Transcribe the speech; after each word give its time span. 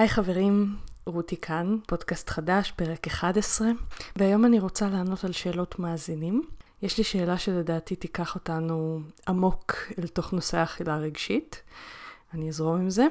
היי 0.00 0.08
חברים, 0.08 0.76
רותי 1.06 1.36
כאן, 1.36 1.76
פודקאסט 1.86 2.30
חדש, 2.30 2.72
פרק 2.76 3.06
11, 3.06 3.68
והיום 4.16 4.44
אני 4.44 4.60
רוצה 4.60 4.88
לענות 4.88 5.24
על 5.24 5.32
שאלות 5.32 5.78
מאזינים. 5.78 6.42
יש 6.82 6.98
לי 6.98 7.04
שאלה 7.04 7.38
שלדעתי 7.38 7.96
תיקח 7.96 8.34
אותנו 8.34 9.00
עמוק 9.28 9.76
אל 9.98 10.06
תוך 10.06 10.32
נושא 10.32 10.58
האכילה 10.58 10.94
הרגשית. 10.94 11.62
אני 12.34 12.48
אזרום 12.48 12.80
עם 12.80 12.90
זה. 12.90 13.06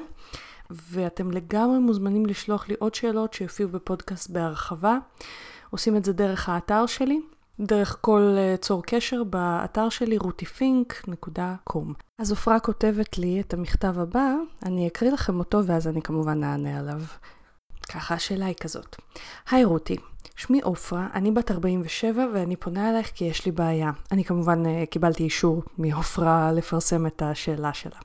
ואתם 0.70 1.30
לגמרי 1.30 1.78
מוזמנים 1.78 2.26
לשלוח 2.26 2.68
לי 2.68 2.74
עוד 2.78 2.94
שאלות 2.94 3.34
שיופיעו 3.34 3.68
בפודקאסט 3.68 4.30
בהרחבה. 4.30 4.98
עושים 5.70 5.96
את 5.96 6.04
זה 6.04 6.12
דרך 6.12 6.48
האתר 6.48 6.86
שלי, 6.86 7.20
דרך 7.60 7.96
כל 8.00 8.34
אה, 8.38 8.56
צור 8.56 8.82
קשר 8.82 9.24
באתר 9.24 9.88
שלי 9.88 10.18
rutifink.com. 10.18 11.92
אז 12.18 12.32
עפרה 12.32 12.60
כותבת 12.60 13.18
לי 13.18 13.40
את 13.40 13.54
המכתב 13.54 13.98
הבא, 13.98 14.34
אני 14.62 14.88
אקריא 14.88 15.10
לכם 15.10 15.38
אותו 15.38 15.66
ואז 15.66 15.88
אני 15.88 16.02
כמובן 16.02 16.44
אענה 16.44 16.78
עליו. 16.78 17.00
ככה 17.92 18.14
השאלה 18.14 18.46
היא 18.46 18.54
כזאת. 18.60 18.96
היי 19.50 19.64
רותי, 19.64 19.96
שמי 20.36 20.60
עופרה, 20.60 21.08
אני 21.14 21.30
בת 21.30 21.50
47 21.50 22.26
ואני 22.34 22.56
פונה 22.56 22.90
אלייך 22.90 23.10
כי 23.14 23.24
יש 23.24 23.46
לי 23.46 23.52
בעיה. 23.52 23.90
אני 24.12 24.24
כמובן 24.24 24.66
אה, 24.66 24.84
קיבלתי 24.90 25.22
אישור 25.22 25.62
מעופרה 25.78 26.52
לפרסם 26.52 27.06
את 27.06 27.22
השאלה 27.22 27.74
שלה. 27.74 27.98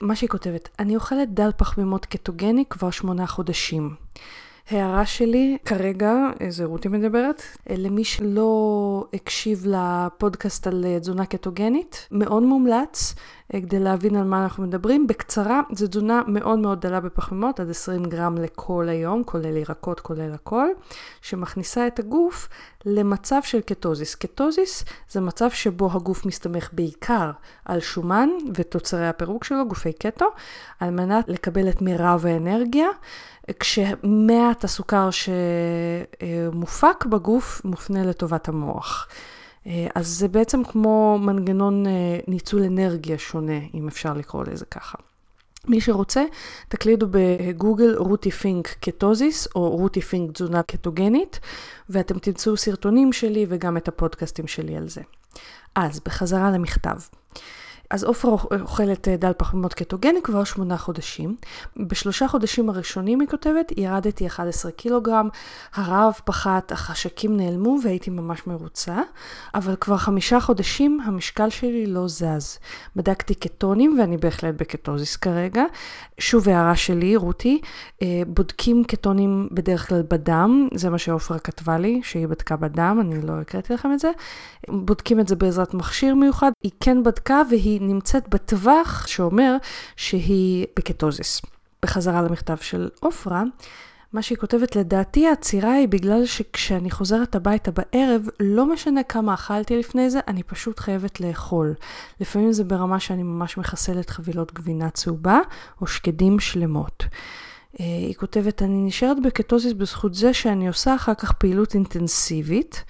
מה 0.00 0.16
שהיא 0.16 0.30
כותבת, 0.30 0.68
אני 0.78 0.96
אוכלת 0.96 1.34
דל 1.34 1.50
פחמימות 1.56 2.06
קטוגני 2.06 2.64
כבר 2.70 2.90
שמונה 2.90 3.26
חודשים. 3.26 3.94
הערה 4.70 5.06
שלי 5.06 5.56
כרגע, 5.64 6.12
איזה 6.40 6.64
רותי 6.64 6.88
מדברת, 6.88 7.42
למי 7.70 8.04
שלא 8.04 9.04
הקשיב 9.14 9.66
לפודקאסט 9.66 10.66
על 10.66 10.84
אה, 10.84 11.00
תזונה 11.00 11.26
קטוגנית, 11.26 12.08
מאוד 12.10 12.42
מומלץ 12.42 13.14
אה, 13.14 13.41
כדי 13.60 13.78
להבין 13.78 14.16
על 14.16 14.24
מה 14.24 14.42
אנחנו 14.42 14.62
מדברים. 14.62 15.06
בקצרה, 15.06 15.60
זו 15.72 15.86
תזונה 15.86 16.22
מאוד 16.26 16.58
מאוד 16.58 16.80
דלה 16.80 17.00
בפחמימות, 17.00 17.60
עד 17.60 17.70
20 17.70 18.04
גרם 18.04 18.38
לכל 18.38 18.88
היום, 18.88 19.24
כולל 19.24 19.56
ירקות, 19.56 20.00
כולל 20.00 20.34
הכל, 20.34 20.66
שמכניסה 21.22 21.86
את 21.86 21.98
הגוף 21.98 22.48
למצב 22.84 23.40
של 23.42 23.60
קטוזיס. 23.60 24.14
קטוזיס 24.14 24.84
זה 25.10 25.20
מצב 25.20 25.50
שבו 25.50 25.90
הגוף 25.92 26.26
מסתמך 26.26 26.68
בעיקר 26.72 27.30
על 27.64 27.80
שומן 27.80 28.28
ותוצרי 28.54 29.08
הפירוק 29.08 29.44
שלו, 29.44 29.68
גופי 29.68 29.92
קטו, 29.92 30.26
על 30.80 30.90
מנת 30.90 31.28
לקבל 31.28 31.68
את 31.68 31.82
מירב 31.82 32.26
האנרגיה. 32.26 32.88
כשמעט 33.60 34.64
הסוכר 34.64 35.08
שמופק 35.10 37.06
בגוף 37.06 37.64
מופנה 37.64 38.04
לטובת 38.04 38.48
המוח. 38.48 39.08
אז 39.94 40.08
זה 40.08 40.28
בעצם 40.28 40.64
כמו 40.64 41.18
מנגנון 41.22 41.84
ניצול 42.28 42.62
אנרגיה 42.62 43.18
שונה, 43.18 43.58
אם 43.74 43.88
אפשר 43.88 44.14
לקרוא 44.14 44.44
לזה 44.44 44.64
ככה. 44.64 44.98
מי 45.68 45.80
שרוצה, 45.80 46.24
תקלידו 46.68 47.06
בגוגל 47.10 47.94
רותי 47.96 48.30
פינק 48.30 48.68
קטוזיס 48.68 49.48
או 49.54 49.70
רותי 49.70 50.00
פינק 50.00 50.32
תזונה 50.32 50.62
קטוגנית, 50.62 51.40
ואתם 51.88 52.18
תמצאו 52.18 52.56
סרטונים 52.56 53.12
שלי 53.12 53.46
וגם 53.48 53.76
את 53.76 53.88
הפודקאסטים 53.88 54.46
שלי 54.46 54.76
על 54.76 54.88
זה. 54.88 55.00
אז, 55.74 56.00
בחזרה 56.04 56.50
למכתב. 56.50 56.96
אז 57.92 58.04
עופרה 58.04 58.32
אוכלת 58.60 59.08
אה, 59.08 59.16
דל 59.16 59.32
פחמימות 59.36 59.74
קטוגני 59.74 60.22
כבר 60.22 60.44
שמונה 60.44 60.76
חודשים. 60.76 61.36
בשלושה 61.76 62.28
חודשים 62.28 62.68
הראשונים, 62.68 63.20
היא 63.20 63.28
כותבת, 63.28 63.72
ירדתי 63.76 64.26
11 64.26 64.72
קילוגרם, 64.72 65.28
הרעב 65.74 66.12
פחת, 66.24 66.72
החשקים 66.72 67.36
נעלמו 67.36 67.78
והייתי 67.84 68.10
ממש 68.10 68.46
מרוצה, 68.46 68.98
אבל 69.54 69.76
כבר 69.76 69.96
חמישה 69.96 70.40
חודשים 70.40 71.00
המשקל 71.04 71.50
שלי 71.50 71.86
לא 71.86 72.08
זז. 72.08 72.58
בדקתי 72.96 73.34
קטונים 73.34 73.96
ואני 74.00 74.16
בהחלט 74.16 74.54
בקטוזיס 74.54 75.16
כרגע. 75.16 75.64
שוב 76.18 76.48
הערה 76.48 76.76
שלי, 76.76 77.16
רותי, 77.16 77.60
אה, 78.02 78.22
בודקים 78.26 78.84
קטונים 78.84 79.48
בדרך 79.52 79.88
כלל 79.88 80.02
בדם, 80.10 80.68
זה 80.74 80.90
מה 80.90 80.98
שעופרה 80.98 81.38
כתבה 81.38 81.78
לי, 81.78 82.00
שהיא 82.04 82.26
בדקה 82.26 82.56
בדם, 82.56 82.98
אני 83.00 83.26
לא 83.26 83.32
הקראתי 83.32 83.72
לכם 83.72 83.92
את 83.92 83.98
זה. 83.98 84.10
בודקים 84.68 85.20
את 85.20 85.28
זה 85.28 85.36
בעזרת 85.36 85.74
מכשיר 85.74 86.14
מיוחד, 86.14 86.50
היא 86.62 86.72
כן 86.80 87.02
בדקה 87.02 87.42
והיא 87.50 87.81
נמצאת 87.82 88.28
בטווח 88.28 89.06
שאומר 89.06 89.56
שהיא 89.96 90.66
בקטוזיס. 90.76 91.42
בחזרה 91.82 92.22
למכתב 92.22 92.56
של 92.56 92.88
עופרה, 93.00 93.42
מה 94.12 94.22
שהיא 94.22 94.38
כותבת, 94.38 94.76
לדעתי 94.76 95.26
העצירה 95.26 95.72
היא 95.72 95.88
בגלל 95.88 96.26
שכשאני 96.26 96.90
חוזרת 96.90 97.34
הביתה 97.34 97.70
בערב, 97.70 98.26
לא 98.40 98.66
משנה 98.66 99.02
כמה 99.02 99.34
אכלתי 99.34 99.76
לפני 99.76 100.10
זה, 100.10 100.20
אני 100.28 100.42
פשוט 100.42 100.80
חייבת 100.80 101.20
לאכול. 101.20 101.74
לפעמים 102.20 102.52
זה 102.52 102.64
ברמה 102.64 103.00
שאני 103.00 103.22
ממש 103.22 103.58
מחסלת 103.58 104.10
חבילות 104.10 104.52
גבינה 104.52 104.90
צהובה 104.90 105.38
או 105.80 105.86
שקדים 105.86 106.40
שלמות. 106.40 107.04
אה, 107.80 107.84
היא 107.84 108.14
כותבת, 108.14 108.62
אני 108.62 108.86
נשארת 108.86 109.22
בקטוזיס 109.22 109.72
בזכות 109.72 110.14
זה 110.14 110.34
שאני 110.34 110.68
עושה 110.68 110.94
אחר 110.94 111.14
כך 111.14 111.32
פעילות 111.32 111.74
אינטנסיבית. 111.74 112.84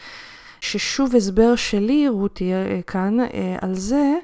ששוב 0.62 1.16
הסבר 1.16 1.56
שלי, 1.56 2.08
רותי, 2.08 2.52
אה, 2.52 2.80
כאן, 2.86 3.20
אה, 3.20 3.56
על 3.60 3.74
זה, 3.74 4.14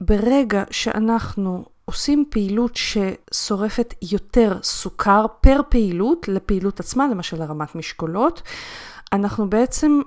ברגע 0.00 0.64
שאנחנו 0.70 1.64
עושים 1.84 2.24
פעילות 2.30 2.76
ששורפת 2.76 3.94
יותר 4.12 4.58
סוכר 4.62 5.26
פר 5.40 5.60
פעילות 5.68 6.28
לפעילות 6.28 6.80
עצמה, 6.80 7.08
למשל 7.08 7.42
הרמת 7.42 7.74
משקולות, 7.74 8.42
אנחנו 9.12 9.50
בעצם, 9.50 10.00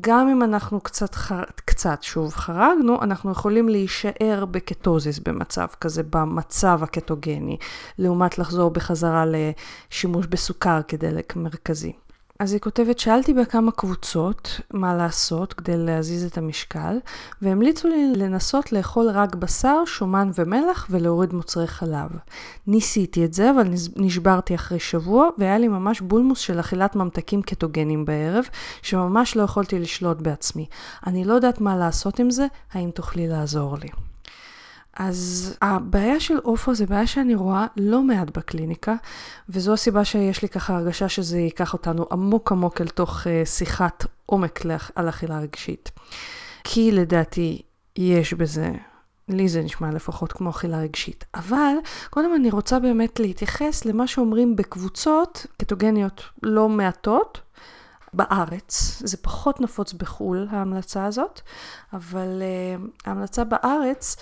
גם 0.00 0.28
אם 0.28 0.42
אנחנו 0.42 0.80
קצת, 0.80 1.14
חר... 1.14 1.42
קצת 1.64 2.02
שוב 2.02 2.34
חרגנו, 2.34 3.02
אנחנו 3.02 3.30
יכולים 3.30 3.68
להישאר 3.68 4.44
בקטוזיס 4.50 5.18
במצב 5.18 5.66
כזה, 5.80 6.02
במצב 6.02 6.80
הקטוגני, 6.82 7.56
לעומת 7.98 8.38
לחזור 8.38 8.70
בחזרה 8.70 9.24
לשימוש 9.26 10.26
בסוכר 10.26 10.80
כדלק 10.88 11.36
מרכזי. 11.36 11.92
אז 12.40 12.52
היא 12.52 12.60
כותבת, 12.60 12.98
שאלתי 12.98 13.34
בכמה 13.34 13.72
קבוצות 13.72 14.60
מה 14.72 14.94
לעשות 14.94 15.52
כדי 15.52 15.76
להזיז 15.76 16.24
את 16.24 16.38
המשקל, 16.38 16.98
והמליצו 17.42 17.88
לי 17.88 18.12
לנסות 18.16 18.72
לאכול 18.72 19.08
רק 19.10 19.34
בשר, 19.34 19.84
שומן 19.86 20.30
ומלח 20.34 20.86
ולהוריד 20.90 21.32
מוצרי 21.32 21.66
חלב. 21.66 22.10
ניסיתי 22.66 23.24
את 23.24 23.34
זה, 23.34 23.50
אבל 23.50 23.68
נשברתי 23.96 24.54
אחרי 24.54 24.78
שבוע, 24.78 25.28
והיה 25.38 25.58
לי 25.58 25.68
ממש 25.68 26.00
בולמוס 26.00 26.38
של 26.38 26.60
אכילת 26.60 26.96
ממתקים 26.96 27.42
קטוגנים 27.42 28.04
בערב, 28.04 28.44
שממש 28.82 29.36
לא 29.36 29.42
יכולתי 29.42 29.78
לשלוט 29.78 30.20
בעצמי. 30.20 30.66
אני 31.06 31.24
לא 31.24 31.34
יודעת 31.34 31.60
מה 31.60 31.76
לעשות 31.76 32.18
עם 32.18 32.30
זה, 32.30 32.46
האם 32.72 32.90
תוכלי 32.90 33.28
לעזור 33.28 33.76
לי? 33.78 33.88
אז 34.96 35.54
הבעיה 35.62 36.20
של 36.20 36.38
עופרה 36.42 36.74
זה 36.74 36.86
בעיה 36.86 37.06
שאני 37.06 37.34
רואה 37.34 37.66
לא 37.76 38.02
מעט 38.02 38.38
בקליניקה, 38.38 38.94
וזו 39.48 39.72
הסיבה 39.72 40.04
שיש 40.04 40.42
לי 40.42 40.48
ככה 40.48 40.76
הרגשה 40.76 41.08
שזה 41.08 41.38
ייקח 41.38 41.72
אותנו 41.72 42.06
עמוק 42.10 42.52
עמוק 42.52 42.80
אל 42.80 42.88
תוך 42.88 43.20
uh, 43.20 43.48
שיחת 43.48 44.06
עומק 44.26 44.60
על 44.94 45.08
אכילה 45.08 45.38
רגשית. 45.38 45.90
כי 46.64 46.92
לדעתי 46.92 47.62
יש 47.96 48.34
בזה, 48.34 48.70
לי 49.28 49.48
זה 49.48 49.62
נשמע 49.62 49.90
לפחות 49.90 50.32
כמו 50.32 50.50
אכילה 50.50 50.78
רגשית. 50.78 51.24
אבל 51.34 51.74
קודם 52.10 52.34
אני 52.34 52.50
רוצה 52.50 52.78
באמת 52.78 53.20
להתייחס 53.20 53.84
למה 53.84 54.06
שאומרים 54.06 54.56
בקבוצות 54.56 55.46
קטוגניות 55.56 56.22
לא 56.42 56.68
מעטות, 56.68 57.40
בארץ, 58.16 59.02
זה 59.04 59.16
פחות 59.16 59.60
נפוץ 59.60 59.92
בחו"ל 59.92 60.48
ההמלצה 60.50 61.04
הזאת, 61.04 61.40
אבל 61.92 62.42
uh, 62.42 63.08
ההמלצה 63.08 63.44
בארץ 63.44 64.16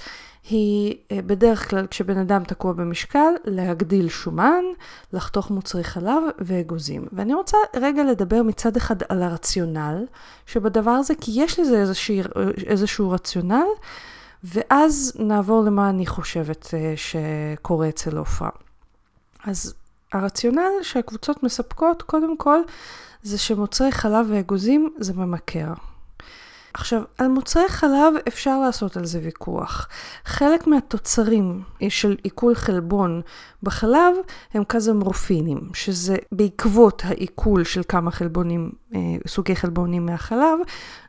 היא 0.51 0.97
אה, 1.13 1.23
בדרך 1.23 1.71
כלל 1.71 1.87
כשבן 1.87 2.19
אדם 2.19 2.45
תקוע 2.45 2.73
במשקל, 2.73 3.33
להגדיל 3.45 4.09
שומן, 4.09 4.65
לחתוך 5.13 5.51
מוצרי 5.51 5.85
חלב 5.85 6.23
ואגוזים. 6.39 7.07
ואני 7.13 7.35
רוצה 7.35 7.57
רגע 7.77 8.05
לדבר 8.05 8.43
מצד 8.43 8.77
אחד 8.77 8.97
על 9.09 9.23
הרציונל 9.23 10.05
שבדבר 10.47 10.91
הזה, 10.91 11.15
כי 11.21 11.33
יש 11.35 11.61
לזה 11.61 11.81
איזושהי, 11.81 12.23
איזשהו 12.67 13.11
רציונל, 13.11 13.67
ואז 14.45 15.13
נעבור 15.19 15.63
למה 15.63 15.91
אני 15.91 16.07
חושבת 16.07 16.75
אה, 16.75 16.95
שקורה 16.97 17.89
אצל 17.89 18.17
עופרה. 18.17 18.51
אז 19.45 19.75
הרציונל 20.15 20.71
שהקבוצות 20.83 21.43
מספקות, 21.43 22.03
קודם 22.03 22.37
כל, 22.37 22.61
זה 23.23 23.39
שמוצרי 23.39 23.93
חלב 23.93 24.27
ואגוזים 24.29 24.95
זה 24.99 25.13
ממכר. 25.13 25.73
עכשיו, 26.75 27.03
על 27.19 27.29
מוצרי 27.29 27.69
חלב 27.69 28.15
אפשר 28.29 28.61
לעשות 28.61 28.97
על 28.97 29.05
זה 29.05 29.21
ויכוח. 29.23 29.89
חלק 30.25 30.67
מהתוצרים 30.67 31.63
של 31.89 32.17
עיכול 32.23 32.55
חלבון 32.55 33.21
בחלב 33.63 34.15
הם 34.55 34.65
קזמורפינים, 34.65 35.61
שזה 35.75 36.17
בעקבות 36.33 37.03
העיכול 37.05 37.65
של 37.65 37.83
כמה 37.89 38.11
חלבונים, 38.11 38.73
אה, 38.95 39.01
סוגי 39.27 39.57
חלבונים 39.57 40.07
מהחלב, 40.07 40.59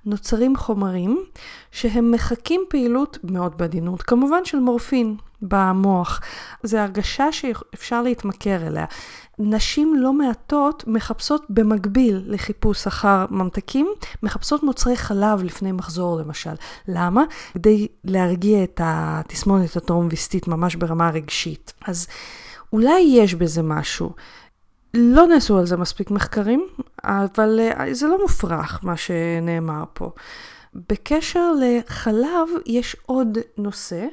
נוצרים 0.05 0.55
חומרים 0.55 1.23
שהם 1.71 2.11
מחקים 2.11 2.61
פעילות 2.69 3.17
מאוד 3.23 3.57
בעדינות, 3.57 4.01
כמובן 4.01 4.45
של 4.45 4.59
מורפין 4.59 5.15
במוח. 5.41 6.21
זו 6.63 6.77
הרגשה 6.77 7.31
שאפשר 7.31 8.01
להתמכר 8.01 8.67
אליה. 8.67 8.85
נשים 9.39 9.95
לא 9.95 10.13
מעטות 10.13 10.83
מחפשות 10.87 11.45
במקביל 11.49 12.23
לחיפוש 12.27 12.87
אחר 12.87 13.25
ממתקים, 13.29 13.87
מחפשות 14.23 14.63
מוצרי 14.63 14.95
חלב 14.97 15.43
לפני 15.43 15.71
מחזור 15.71 16.17
למשל. 16.19 16.53
למה? 16.87 17.23
כדי 17.53 17.87
להרגיע 18.03 18.63
את 18.63 18.81
התסמונת 18.83 19.75
הטרום-ויסטית 19.75 20.47
ממש 20.47 20.75
ברמה 20.75 21.09
רגשית. 21.09 21.73
אז 21.85 22.07
אולי 22.73 22.99
יש 22.99 23.35
בזה 23.35 23.61
משהו. 23.61 24.11
לא 24.93 25.27
נעשו 25.27 25.57
על 25.57 25.65
זה 25.65 25.77
מספיק 25.77 26.11
מחקרים, 26.11 26.67
אבל 27.03 27.59
אה, 27.59 27.93
זה 27.93 28.07
לא 28.07 28.21
מופרך 28.21 28.79
מה 28.83 28.97
שנאמר 28.97 29.83
פה. 29.93 30.11
בקשר 30.89 31.51
לחלב 31.61 32.47
יש 32.65 32.95
עוד 33.05 33.37
נושא. 33.57 34.05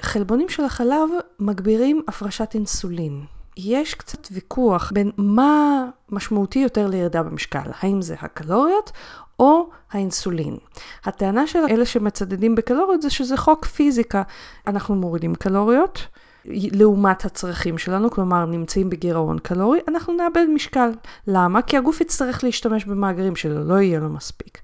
חלבונים 0.00 0.48
של 0.48 0.64
החלב 0.64 1.08
מגבירים 1.40 2.02
הפרשת 2.08 2.50
אינסולין. 2.54 3.37
יש 3.58 3.94
קצת 3.94 4.28
ויכוח 4.30 4.92
בין 4.94 5.10
מה 5.16 5.84
משמעותי 6.10 6.58
יותר 6.58 6.86
לירידה 6.86 7.22
במשקל, 7.22 7.70
האם 7.80 8.02
זה 8.02 8.16
הקלוריות 8.20 8.92
או 9.40 9.70
האינסולין. 9.92 10.56
הטענה 11.04 11.46
של 11.46 11.58
אלה 11.70 11.86
שמצדדים 11.86 12.54
בקלוריות 12.54 13.02
זה 13.02 13.10
שזה 13.10 13.36
חוק 13.36 13.64
פיזיקה. 13.64 14.22
אנחנו 14.66 14.94
מורידים 14.94 15.34
קלוריות 15.34 16.06
לעומת 16.44 17.24
הצרכים 17.24 17.78
שלנו, 17.78 18.10
כלומר 18.10 18.46
נמצאים 18.46 18.90
בגירעון 18.90 19.38
קלורי, 19.38 19.78
אנחנו 19.88 20.12
נאבד 20.12 20.46
משקל. 20.54 20.90
למה? 21.26 21.62
כי 21.62 21.76
הגוף 21.76 22.00
יצטרך 22.00 22.44
להשתמש 22.44 22.84
במאגרים 22.84 23.36
שלו, 23.36 23.64
לא 23.64 23.80
יהיה 23.80 24.00
לו 24.00 24.08
מספיק. 24.08 24.58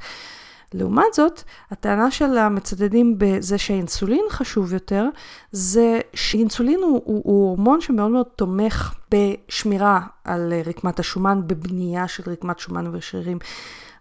לעומת 0.75 1.15
זאת, 1.15 1.43
הטענה 1.71 2.11
של 2.11 2.39
המצדדים 2.39 3.15
בזה 3.19 3.59
שהאינסולין 3.59 4.25
חשוב 4.31 4.73
יותר, 4.73 5.09
זה 5.53 6.01
שאינסולין 6.15 6.81
הוא, 6.83 7.03
הוא, 7.05 7.23
הוא 7.25 7.49
הורמון 7.49 7.81
שמאוד 7.81 8.11
מאוד 8.11 8.27
תומך 8.37 8.95
בשמירה 9.11 10.01
על 10.25 10.53
רקמת 10.67 10.99
השומן, 10.99 11.41
בבנייה 11.47 12.09
של 12.09 12.31
רקמת 12.31 12.59
שומן 12.59 12.87
ושרירים. 12.93 13.39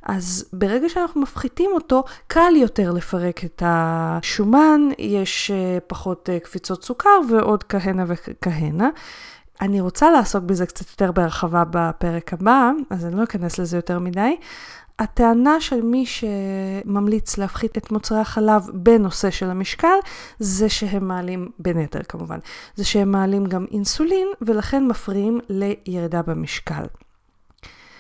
אז 0.04 0.50
ברגע 0.54 0.90
שאנחנו 0.90 1.22
מפחיתים 1.22 1.72
אותו, 1.74 2.04
קל 2.28 2.54
יותר 2.56 2.92
לפרק 2.92 3.46
את 3.46 3.64
השומן, 3.66 4.82
יש 4.98 5.52
אה, 5.52 5.78
פחות 5.88 6.30
אה, 6.30 6.40
קפיצות 6.40 6.84
סוכר 6.84 7.20
ועוד 7.30 7.64
כהנה 7.64 8.04
וכהנה. 8.08 8.90
אני 9.62 9.82
רוצה 9.82 10.12
לעסוק 10.12 10.44
בזה 10.44 10.66
קצת 10.66 10.90
יותר 10.90 11.12
בהרחבה 11.12 11.64
בפרק 11.70 12.34
הבא, 12.34 12.72
אז 12.90 13.06
אני 13.06 13.16
לא 13.16 13.24
אכנס 13.24 13.60
לזה 13.60 13.78
יותר 13.78 14.00
מדי, 14.00 14.36
הטענה 15.00 15.62
של 15.62 15.82
מי 15.82 16.06
שממליץ 16.06 17.38
להפחית 17.38 17.78
את 17.78 17.92
מוצרי 17.92 18.20
החלב 18.20 18.70
בנושא 18.74 19.30
של 19.30 19.50
המשקל, 19.50 19.96
זה 20.40 20.70
שהם 20.70 21.08
מעלים, 21.08 21.50
בין 21.60 21.78
היתר 21.78 22.04
כמובן, 22.04 22.40
זה 22.76 22.86
שהם 22.86 23.12
מעלים 23.12 23.46
גם 23.46 23.66
אינסולין 23.72 24.28
ולכן 24.42 24.88
מפריעים 24.88 25.40
לירידה 25.50 26.22
במשקל. 26.22 26.84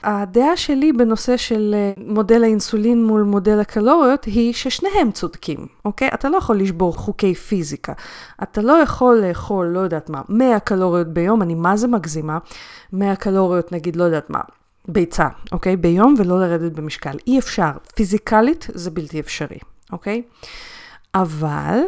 הדעה 0.03 0.57
שלי 0.57 0.93
בנושא 0.93 1.37
של 1.37 1.75
אה, 1.77 2.03
מודל 2.05 2.43
האינסולין 2.43 3.05
מול 3.05 3.21
מודל 3.21 3.59
הקלוריות 3.59 4.25
היא 4.25 4.53
ששניהם 4.53 5.11
צודקים, 5.11 5.67
אוקיי? 5.85 6.09
אתה 6.13 6.29
לא 6.29 6.37
יכול 6.37 6.59
לשבור 6.59 6.97
חוקי 6.97 7.35
פיזיקה. 7.35 7.93
אתה 8.43 8.61
לא 8.61 8.73
יכול 8.73 9.15
לאכול, 9.15 9.65
לא 9.65 9.79
יודעת 9.79 10.09
מה, 10.09 10.21
100 10.29 10.59
קלוריות 10.59 11.07
ביום, 11.07 11.41
אני 11.41 11.55
מה 11.55 11.77
זה 11.77 11.87
מגזימה? 11.87 12.37
100 12.93 13.15
קלוריות 13.15 13.71
נגיד, 13.71 13.95
לא 13.95 14.03
יודעת 14.03 14.29
מה, 14.29 14.39
ביצה, 14.87 15.27
אוקיי? 15.51 15.75
ביום 15.75 16.15
ולא 16.17 16.39
לרדת 16.39 16.71
במשקל. 16.71 17.17
אי 17.27 17.39
אפשר. 17.39 17.71
פיזיקלית 17.95 18.67
זה 18.73 18.91
בלתי 18.91 19.19
אפשרי, 19.19 19.57
אוקיי? 19.91 20.21
אבל 21.15 21.79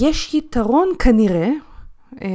יש 0.00 0.34
יתרון 0.34 0.88
כנראה, 0.98 1.48
אה, 1.48 1.52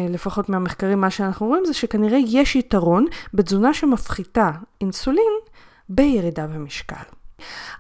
לפחות 0.10 0.50
מהמחקרים, 0.50 1.02
מה 1.02 1.10
שאנחנו 1.10 1.48
רואים 1.48 1.66
זה 1.66 1.74
שכנראה 1.74 2.20
יש 2.28 2.56
יתרון 2.56 3.06
בתזונה 3.34 3.74
שמפחיתה 3.74 4.52
אינסולין 4.82 5.34
בירידה 5.90 6.48
במשקל. 6.48 6.96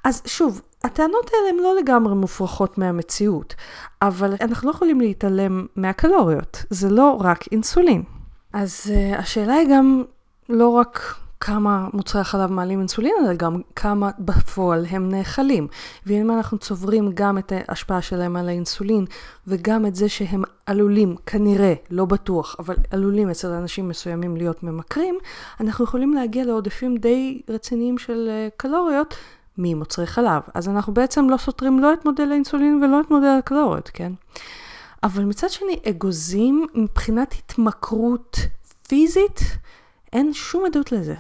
אז 0.04 0.22
שוב, 0.26 0.62
הטענות 0.84 1.30
האלה 1.34 1.50
הן 1.50 1.64
לא 1.64 1.76
לגמרי 1.80 2.16
מופרכות 2.16 2.78
מהמציאות, 2.78 3.56
אבל 4.02 4.34
אנחנו 4.42 4.70
לא 4.70 4.76
יכולים 4.76 5.02
להתעלם 5.02 5.66
מהקלוריות, 5.76 6.66
זה 6.70 6.90
לא 6.90 7.18
רק 7.22 7.46
אינסולין. 7.52 8.04
אז 8.54 8.92
uh, 8.94 9.18
השאלה 9.18 9.54
היא 9.54 9.68
גם 9.72 10.04
לא 10.50 10.70
רק 10.70 11.16
כמה 11.42 11.88
מוצרי 11.94 12.22
החלב 12.22 12.52
מעלים 12.52 12.80
אינסולין, 12.80 13.14
אלא 13.24 13.34
גם 13.34 13.62
כמה 13.76 14.10
בפועל 14.20 14.86
הם 14.90 15.10
נאכלים. 15.12 15.68
ואם 16.06 16.32
אנחנו 16.32 16.58
צוברים 16.58 17.12
גם 17.14 17.38
את 17.38 17.54
ההשפעה 17.56 18.02
שלהם 18.02 18.36
על 18.36 18.50
האינסולין, 18.50 19.06
וגם 19.48 19.86
את 19.86 19.96
זה 19.96 20.10
שהם 20.10 20.44
עלולים, 20.66 21.16
כנראה, 21.26 21.74
לא 21.90 22.06
בטוח, 22.06 22.56
אבל 22.60 22.76
עלולים 22.92 23.30
אצל 23.30 23.48
אנשים 23.48 23.90
מסוימים 23.90 24.38
להיות 24.38 24.64
ממכרים, 24.64 25.18
אנחנו 25.60 25.86
יכולים 25.86 26.14
להגיע 26.14 26.46
לעודפים 26.46 26.98
די 26.98 27.42
רציניים 27.50 27.98
של 27.98 28.28
אה, 28.30 28.48
קלוריות 28.58 29.16
ממוצרי 29.58 30.08
חלב. 30.08 30.42
אז 30.54 30.70
אנחנו 30.70 30.94
בעצם 30.94 31.30
לא 31.30 31.38
סותרים 31.38 31.80
לא 31.80 31.94
את 31.94 32.06
מודל 32.06 32.32
האינסולין 32.32 32.84
ולא 32.84 33.02
את 33.02 33.12
מודל 33.12 33.36
הקלוריות, 33.40 33.90
כן? 33.94 34.12
אבל 35.04 35.24
מצד 35.24 35.50
שני, 35.50 35.80
אגוזים 35.90 36.68
מבחינת 36.76 37.34
התמכרות 37.40 38.38
פיזית, 38.88 39.40
אין 40.14 40.34
שום 40.34 40.66
עדות 40.66 40.92
לזה. 40.92 41.16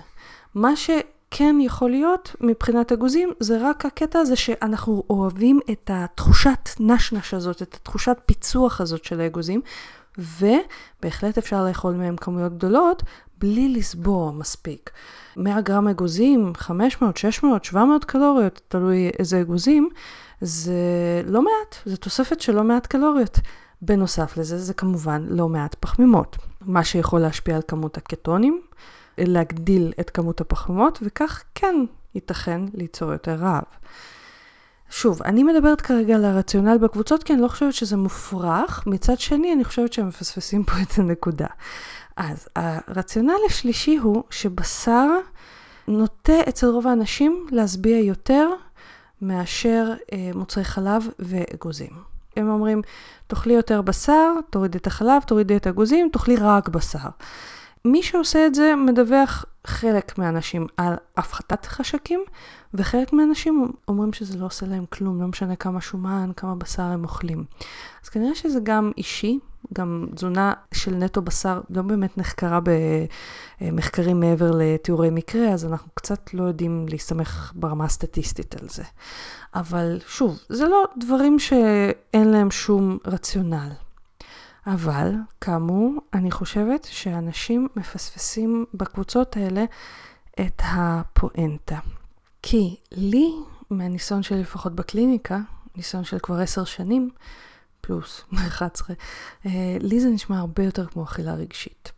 מה 0.55 0.75
שכן 0.75 1.55
יכול 1.61 1.91
להיות 1.91 2.35
מבחינת 2.41 2.91
אגוזים, 2.91 3.29
זה 3.39 3.57
רק 3.61 3.85
הקטע 3.85 4.19
הזה 4.19 4.35
שאנחנו 4.35 5.03
אוהבים 5.09 5.59
את 5.71 5.91
התחושת 5.93 6.69
נשנש 6.79 7.33
הזאת, 7.33 7.61
את 7.61 7.73
התחושת 7.73 8.17
פיצוח 8.25 8.81
הזאת 8.81 9.03
של 9.03 9.21
האגוזים, 9.21 9.61
ובהחלט 10.17 11.37
אפשר 11.37 11.65
לאכול 11.65 11.93
מהם 11.93 12.15
כמויות 12.17 12.57
גדולות 12.57 13.03
בלי 13.37 13.69
לסבוע 13.69 14.31
מספיק. 14.31 14.89
100 15.37 15.61
גרם 15.61 15.87
אגוזים, 15.87 16.53
500, 16.55 17.17
600, 17.17 17.63
700 17.63 18.05
קלוריות, 18.05 18.61
תלוי 18.67 19.09
איזה 19.19 19.41
אגוזים, 19.41 19.89
זה 20.41 20.73
לא 21.25 21.41
מעט, 21.41 21.75
זה 21.85 21.97
תוספת 21.97 22.41
של 22.41 22.55
לא 22.55 22.63
מעט 22.63 22.87
קלוריות. 22.87 23.39
בנוסף 23.81 24.37
לזה, 24.37 24.57
זה 24.57 24.73
כמובן 24.73 25.25
לא 25.29 25.49
מעט 25.49 25.75
פחמימות, 25.79 26.37
מה 26.61 26.83
שיכול 26.83 27.19
להשפיע 27.19 27.55
על 27.55 27.61
כמות 27.67 27.97
הקטונים, 27.97 28.61
להגדיל 29.27 29.93
את 29.99 30.09
כמות 30.09 30.41
הפחמות, 30.41 30.99
וכך 31.01 31.43
כן 31.55 31.75
ייתכן 32.15 32.61
ליצור 32.73 33.11
יותר 33.11 33.35
רעב. 33.35 33.63
שוב, 34.89 35.23
אני 35.23 35.43
מדברת 35.43 35.81
כרגע 35.81 36.15
על 36.15 36.25
הרציונל 36.25 36.77
בקבוצות, 36.77 37.23
כי 37.23 37.33
אני 37.33 37.41
לא 37.41 37.47
חושבת 37.47 37.73
שזה 37.73 37.97
מופרך. 37.97 38.87
מצד 38.87 39.19
שני, 39.19 39.53
אני 39.53 39.63
חושבת 39.63 39.93
שהם 39.93 40.07
מפספסים 40.07 40.63
פה 40.63 40.73
את 40.81 40.99
הנקודה. 40.99 41.47
אז 42.17 42.47
הרציונל 42.55 43.37
השלישי 43.47 43.95
הוא 43.95 44.23
שבשר 44.29 45.07
נוטה 45.87 46.39
אצל 46.49 46.67
רוב 46.67 46.87
האנשים 46.87 47.47
להשביע 47.51 47.99
יותר 47.99 48.49
מאשר 49.21 49.93
אה, 50.13 50.31
מוצרי 50.35 50.63
חלב 50.63 51.07
ואגוזים. 51.19 51.89
הם 52.37 52.49
אומרים, 52.49 52.81
תאכלי 53.27 53.53
יותר 53.53 53.81
בשר, 53.81 54.33
תורידי 54.49 54.77
את 54.77 54.87
החלב, 54.87 55.21
תורידי 55.27 55.55
את 55.55 55.67
האגוזים, 55.67 56.09
תאכלי 56.13 56.35
רק 56.35 56.69
בשר. 56.69 57.09
מי 57.85 58.03
שעושה 58.03 58.45
את 58.45 58.55
זה 58.55 58.73
מדווח 58.75 59.45
חלק 59.67 60.17
מהאנשים 60.17 60.67
על 60.77 60.93
הפחתת 61.17 61.65
חשקים, 61.65 62.23
וחלק 62.73 63.13
מהאנשים 63.13 63.71
אומרים 63.87 64.13
שזה 64.13 64.37
לא 64.37 64.45
עושה 64.45 64.65
להם 64.65 64.85
כלום, 64.85 65.21
לא 65.21 65.27
משנה 65.27 65.55
כמה 65.55 65.81
שומן, 65.81 66.31
כמה 66.35 66.55
בשר 66.55 66.83
הם 66.83 67.03
אוכלים. 67.03 67.43
אז 68.03 68.09
כנראה 68.09 68.35
שזה 68.35 68.59
גם 68.63 68.91
אישי, 68.97 69.39
גם 69.73 70.07
תזונה 70.15 70.53
של 70.73 70.95
נטו 70.95 71.21
בשר 71.21 71.61
לא 71.69 71.81
באמת 71.81 72.17
נחקרה 72.17 72.59
במחקרים 73.61 74.19
מעבר 74.19 74.51
לתיאורי 74.53 75.09
מקרה, 75.09 75.47
אז 75.47 75.65
אנחנו 75.65 75.91
קצת 75.93 76.33
לא 76.33 76.43
יודעים 76.43 76.85
להסתמך 76.89 77.51
ברמה 77.55 77.85
הסטטיסטית 77.85 78.61
על 78.61 78.69
זה. 78.69 78.83
אבל 79.55 79.99
שוב, 80.07 80.39
זה 80.49 80.67
לא 80.67 80.85
דברים 80.97 81.39
שאין 81.39 82.27
להם 82.27 82.51
שום 82.51 82.97
רציונל. 83.05 83.69
אבל, 84.73 85.13
כאמור, 85.41 86.01
אני 86.13 86.31
חושבת 86.31 86.83
שאנשים 86.83 87.67
מפספסים 87.75 88.65
בקבוצות 88.73 89.37
האלה 89.37 89.65
את 90.39 90.61
הפואנטה. 90.65 91.79
כי 92.41 92.75
לי, 92.91 93.31
מהניסיון 93.69 94.23
שלי 94.23 94.41
לפחות 94.41 94.75
בקליניקה, 94.75 95.39
ניסיון 95.75 96.03
של 96.03 96.19
כבר 96.19 96.39
עשר 96.39 96.63
שנים, 96.63 97.09
פלוס 97.81 98.21
11, 98.35 98.95
אה, 99.45 99.51
לי 99.79 99.99
זה 99.99 100.09
נשמע 100.09 100.39
הרבה 100.39 100.63
יותר 100.63 100.85
כמו 100.85 101.03
אכילה 101.03 101.33
רגשית. 101.33 101.91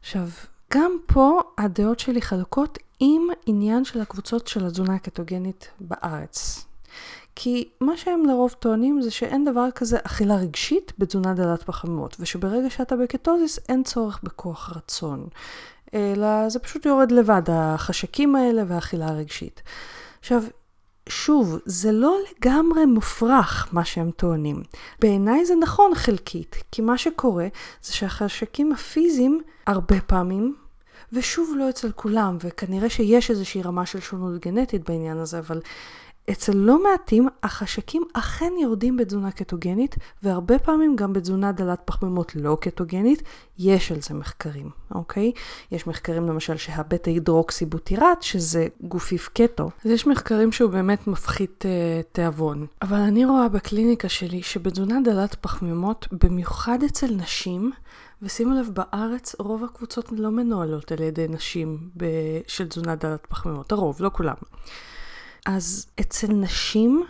עכשיו, 0.00 0.28
גם 0.74 0.92
פה 1.06 1.40
הדעות 1.58 2.00
שלי 2.00 2.22
חלוקות 2.22 2.78
עם 3.00 3.22
עניין 3.46 3.84
של 3.84 4.00
הקבוצות 4.00 4.46
של 4.46 4.66
התזונה 4.66 4.94
הקטוגנית 4.94 5.68
בארץ. 5.80 6.64
כי 7.40 7.68
מה 7.80 7.96
שהם 7.96 8.26
לרוב 8.26 8.54
טוענים 8.58 9.02
זה 9.02 9.10
שאין 9.10 9.44
דבר 9.44 9.68
כזה 9.74 9.98
אכילה 10.02 10.36
רגשית 10.36 10.92
בתזונה 10.98 11.34
דלת 11.34 11.62
פחמימות, 11.62 12.16
ושברגע 12.20 12.70
שאתה 12.70 12.96
בקטוזיס 12.96 13.58
אין 13.68 13.82
צורך 13.82 14.20
בכוח 14.22 14.72
רצון, 14.76 15.26
אלא 15.94 16.48
זה 16.48 16.58
פשוט 16.58 16.86
יורד 16.86 17.12
לבד, 17.12 17.42
החשקים 17.48 18.36
האלה 18.36 18.62
והאכילה 18.66 19.08
הרגשית. 19.08 19.62
עכשיו, 20.20 20.42
שוב, 21.08 21.58
זה 21.64 21.92
לא 21.92 22.16
לגמרי 22.30 22.86
מופרך 22.86 23.68
מה 23.72 23.84
שהם 23.84 24.10
טוענים. 24.10 24.62
בעיניי 25.00 25.46
זה 25.46 25.54
נכון 25.54 25.94
חלקית, 25.94 26.56
כי 26.72 26.82
מה 26.82 26.98
שקורה 26.98 27.46
זה 27.82 27.92
שהחשקים 27.92 28.72
הפיזיים 28.72 29.40
הרבה 29.66 30.00
פעמים, 30.00 30.56
ושוב 31.12 31.54
לא 31.56 31.70
אצל 31.70 31.92
כולם, 31.92 32.36
וכנראה 32.40 32.90
שיש 32.90 33.30
איזושהי 33.30 33.62
רמה 33.62 33.86
של 33.86 34.00
שונות 34.00 34.40
גנטית 34.40 34.90
בעניין 34.90 35.16
הזה, 35.16 35.38
אבל 35.38 35.60
אצל 36.30 36.56
לא 36.56 36.82
מעטים 36.82 37.28
החשקים 37.42 38.02
אכן 38.12 38.52
יורדים 38.62 38.96
בתזונה 38.96 39.30
קטוגנית, 39.30 39.96
והרבה 40.22 40.58
פעמים 40.58 40.96
גם 40.96 41.12
בתזונה 41.12 41.52
דלת 41.52 41.80
פחמימות 41.84 42.32
לא 42.36 42.58
קטוגנית, 42.60 43.22
יש 43.58 43.92
על 43.92 44.00
זה 44.00 44.14
מחקרים, 44.14 44.70
אוקיי? 44.90 45.32
יש 45.72 45.86
מחקרים 45.86 46.26
למשל 46.26 46.56
שהבטא 46.56 47.10
הידרוקסיבוטירט, 47.10 48.22
שזה 48.22 48.66
גופיף 48.80 49.30
קטו, 49.34 49.70
אז 49.84 49.90
יש 49.90 50.06
מחקרים 50.06 50.52
שהוא 50.52 50.70
באמת 50.70 51.06
מפחית 51.06 51.64
אה, 51.66 52.00
תיאבון. 52.12 52.66
אבל 52.82 52.98
אני 52.98 53.24
רואה 53.24 53.48
בקליניקה 53.48 54.08
שלי 54.08 54.42
שבתזונה 54.42 54.98
דלת 55.04 55.34
פחמימות, 55.34 56.08
במיוחד 56.24 56.78
אצל 56.82 57.14
נשים, 57.14 57.72
ושימו 58.22 58.54
לב, 58.54 58.70
בארץ 58.74 59.36
רוב 59.38 59.64
הקבוצות 59.64 60.12
לא 60.12 60.30
מנוהלות 60.30 60.92
על 60.92 61.00
ידי 61.00 61.26
נשים 61.28 61.78
של 62.46 62.68
תזונה 62.68 62.94
דלת 62.94 63.26
פחמימות, 63.26 63.72
הרוב, 63.72 63.96
לא 64.00 64.10
כולם. 64.14 64.34
אז 65.48 65.86
אצל 66.00 66.26
נשים 66.26 67.04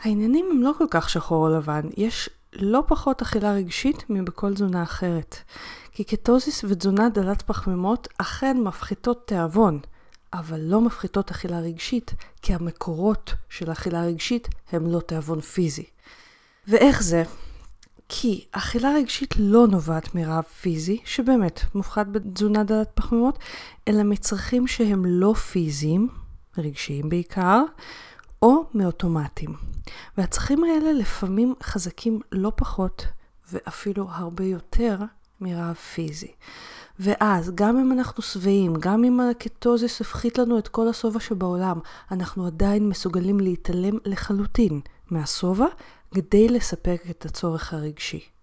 העניינים 0.00 0.46
הם 0.50 0.62
לא 0.62 0.72
כל 0.78 0.84
כך 0.90 1.10
שחור 1.10 1.48
או 1.48 1.58
לבן, 1.58 1.80
יש 1.96 2.30
לא 2.52 2.84
פחות 2.86 3.22
אכילה 3.22 3.52
רגשית 3.52 4.04
מבכל 4.10 4.54
תזונה 4.54 4.82
אחרת. 4.82 5.36
כי 5.92 6.04
קטוזיס 6.04 6.64
ותזונה 6.68 7.08
דלת 7.08 7.42
פחמימות 7.42 8.08
אכן 8.18 8.56
מפחיתות 8.60 9.26
תיאבון, 9.26 9.80
אבל 10.32 10.60
לא 10.60 10.80
מפחיתות 10.80 11.30
אכילה 11.30 11.58
רגשית, 11.58 12.14
כי 12.42 12.54
המקורות 12.54 13.34
של 13.48 13.72
אכילה 13.72 14.02
רגשית 14.02 14.48
הם 14.72 14.86
לא 14.86 15.00
תיאבון 15.00 15.40
פיזי. 15.40 15.86
ואיך 16.68 17.02
זה? 17.02 17.22
כי 18.08 18.44
אכילה 18.52 18.94
רגשית 18.94 19.34
לא 19.38 19.66
נובעת 19.66 20.14
מרעב 20.14 20.44
פיזי, 20.44 21.00
שבאמת 21.04 21.60
מופחת 21.74 22.06
בתזונה 22.06 22.64
דלת 22.64 22.90
פחמימות, 22.94 23.38
אלא 23.88 24.02
מצרכים 24.02 24.66
שהם 24.66 25.04
לא 25.06 25.34
פיזיים, 25.34 26.23
רגשיים 26.58 27.08
בעיקר, 27.08 27.62
או 28.42 28.64
מאוטומטים. 28.74 29.54
והצרכים 30.18 30.64
האלה 30.64 30.92
לפעמים 30.92 31.54
חזקים 31.62 32.20
לא 32.32 32.52
פחות, 32.56 33.06
ואפילו 33.52 34.06
הרבה 34.10 34.44
יותר, 34.44 34.98
מרעב 35.40 35.74
פיזי. 35.74 36.32
ואז, 36.98 37.50
גם 37.54 37.78
אם 37.78 37.92
אנחנו 37.92 38.22
שבעים, 38.22 38.74
גם 38.74 39.04
אם 39.04 39.20
הקטוזיס 39.20 40.00
הפחית 40.00 40.38
לנו 40.38 40.58
את 40.58 40.68
כל 40.68 40.88
השובע 40.88 41.20
שבעולם, 41.20 41.78
אנחנו 42.10 42.46
עדיין 42.46 42.88
מסוגלים 42.88 43.40
להתעלם 43.40 43.98
לחלוטין 44.04 44.80
מהשובע 45.10 45.66
כדי 46.14 46.48
לספק 46.48 47.02
את 47.10 47.26
הצורך 47.26 47.72
הרגשי. 47.72 48.33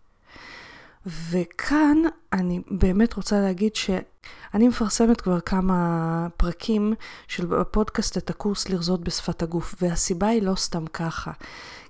וכאן 1.05 1.97
אני 2.33 2.61
באמת 2.71 3.13
רוצה 3.13 3.41
להגיד 3.41 3.75
שאני 3.75 4.67
מפרסמת 4.67 5.21
כבר 5.21 5.39
כמה 5.39 6.27
פרקים 6.37 6.93
של 7.27 7.53
הפודקאסט 7.61 8.17
את 8.17 8.29
הקורס 8.29 8.69
לרזות 8.69 9.01
בשפת 9.01 9.41
הגוף, 9.41 9.75
והסיבה 9.81 10.27
היא 10.27 10.41
לא 10.41 10.55
סתם 10.55 10.87
ככה. 10.87 11.31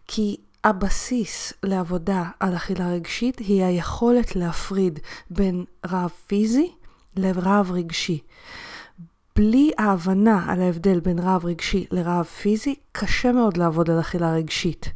כי 0.08 0.38
הבסיס 0.64 1.54
לעבודה 1.64 2.24
על 2.40 2.56
אכילה 2.56 2.90
רגשית 2.90 3.40
היא 3.40 3.64
היכולת 3.64 4.36
להפריד 4.36 5.00
בין 5.30 5.66
רעב 5.86 6.12
פיזי 6.28 6.72
לרעב 7.16 7.72
רגשי. 7.72 8.20
בלי 9.36 9.72
ההבנה 9.78 10.46
על 10.48 10.62
ההבדל 10.62 11.00
בין 11.00 11.20
רעב 11.20 11.46
רגשי 11.46 11.86
לרעב 11.92 12.26
פיזי, 12.26 12.76
קשה 12.92 13.32
מאוד 13.32 13.58
לעבוד 13.58 13.90
על 13.90 14.00
אכילה 14.00 14.34
רגשית. 14.34 14.94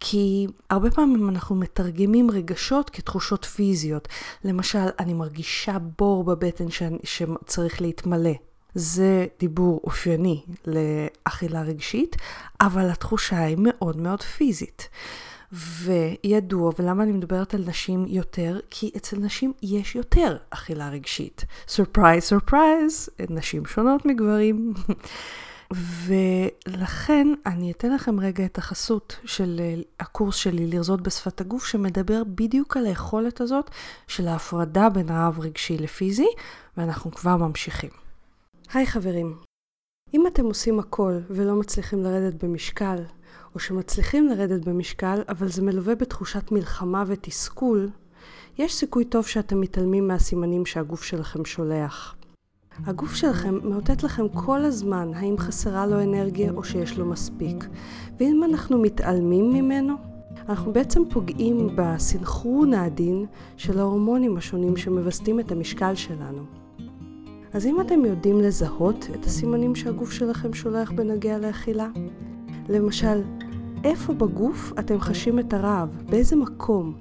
כי 0.00 0.46
הרבה 0.70 0.90
פעמים 0.90 1.28
אנחנו 1.28 1.56
מתרגמים 1.56 2.30
רגשות 2.30 2.90
כתחושות 2.90 3.44
פיזיות. 3.44 4.08
למשל, 4.44 4.88
אני 4.98 5.14
מרגישה 5.14 5.76
בור 5.98 6.24
בבטן 6.24 6.70
ש... 6.70 6.82
שצריך 7.04 7.80
להתמלא. 7.80 8.32
זה 8.74 9.26
דיבור 9.38 9.80
אופייני 9.84 10.42
לאכילה 10.66 11.62
רגשית, 11.62 12.16
אבל 12.60 12.90
התחושה 12.90 13.38
היא 13.38 13.56
מאוד 13.58 13.96
מאוד 13.96 14.22
פיזית. 14.22 14.88
וידוע, 15.52 16.72
ולמה 16.78 17.02
אני 17.02 17.12
מדברת 17.12 17.54
על 17.54 17.64
נשים 17.66 18.04
יותר? 18.08 18.60
כי 18.70 18.90
אצל 18.96 19.16
נשים 19.16 19.52
יש 19.62 19.96
יותר 19.96 20.36
אכילה 20.50 20.88
רגשית. 20.88 21.44
surprise, 21.68 22.22
surprise, 22.22 23.08
נשים 23.30 23.66
שונות 23.66 24.06
מגברים. 24.06 24.72
ולכן 26.06 27.28
אני 27.46 27.72
אתן 27.72 27.92
לכם 27.92 28.20
רגע 28.20 28.44
את 28.44 28.58
החסות 28.58 29.16
של 29.24 29.60
אה, 29.60 29.74
הקורס 30.00 30.34
שלי 30.34 30.66
לרזות 30.66 31.00
בשפת 31.00 31.40
הגוף, 31.40 31.66
שמדבר 31.66 32.22
בדיוק 32.24 32.76
על 32.76 32.86
היכולת 32.86 33.40
הזאת 33.40 33.70
של 34.06 34.28
ההפרדה 34.28 34.88
בין 34.88 35.08
רעב 35.08 35.40
רגשי 35.40 35.78
לפיזי, 35.78 36.28
ואנחנו 36.76 37.10
כבר 37.10 37.36
ממשיכים. 37.36 37.90
היי 38.74 38.86
חברים, 38.86 39.36
אם 40.14 40.26
אתם 40.26 40.44
עושים 40.44 40.78
הכל 40.78 41.18
ולא 41.30 41.54
מצליחים 41.54 42.02
לרדת 42.02 42.44
במשקל, 42.44 42.96
או 43.54 43.60
שמצליחים 43.60 44.28
לרדת 44.28 44.64
במשקל, 44.68 45.22
אבל 45.28 45.48
זה 45.48 45.62
מלווה 45.62 45.94
בתחושת 45.94 46.52
מלחמה 46.52 47.04
ותסכול, 47.06 47.88
יש 48.58 48.74
סיכוי 48.74 49.04
טוב 49.04 49.26
שאתם 49.26 49.60
מתעלמים 49.60 50.08
מהסימנים 50.08 50.66
שהגוף 50.66 51.02
שלכם 51.02 51.44
שולח. 51.44 52.14
הגוף 52.86 53.14
שלכם 53.14 53.58
מאותת 53.62 54.02
לכם 54.02 54.28
כל 54.28 54.64
הזמן 54.64 55.10
האם 55.14 55.38
חסרה 55.38 55.86
לו 55.86 56.02
אנרגיה 56.02 56.52
או 56.52 56.64
שיש 56.64 56.98
לו 56.98 57.06
מספיק. 57.06 57.66
ואם 58.20 58.44
אנחנו 58.44 58.78
מתעלמים 58.82 59.50
ממנו, 59.52 59.94
אנחנו 60.48 60.72
בעצם 60.72 61.02
פוגעים 61.10 61.68
בסנכרון 61.74 62.74
העדין 62.74 63.26
של 63.56 63.78
ההורמונים 63.78 64.36
השונים 64.36 64.76
שמווסתים 64.76 65.40
את 65.40 65.52
המשקל 65.52 65.94
שלנו. 65.94 66.44
אז 67.52 67.66
אם 67.66 67.80
אתם 67.80 68.04
יודעים 68.04 68.40
לזהות 68.40 69.06
את 69.14 69.24
הסימנים 69.24 69.74
שהגוף 69.74 70.12
שלכם 70.12 70.54
שולח 70.54 70.90
בנוגע 70.90 71.38
לאכילה, 71.38 71.88
למשל, 72.68 73.22
איפה 73.84 74.12
בגוף 74.12 74.72
אתם 74.78 75.00
חשים 75.00 75.38
את 75.38 75.54
הרעב? 75.54 76.02
באיזה 76.10 76.36
מקום? 76.36 76.94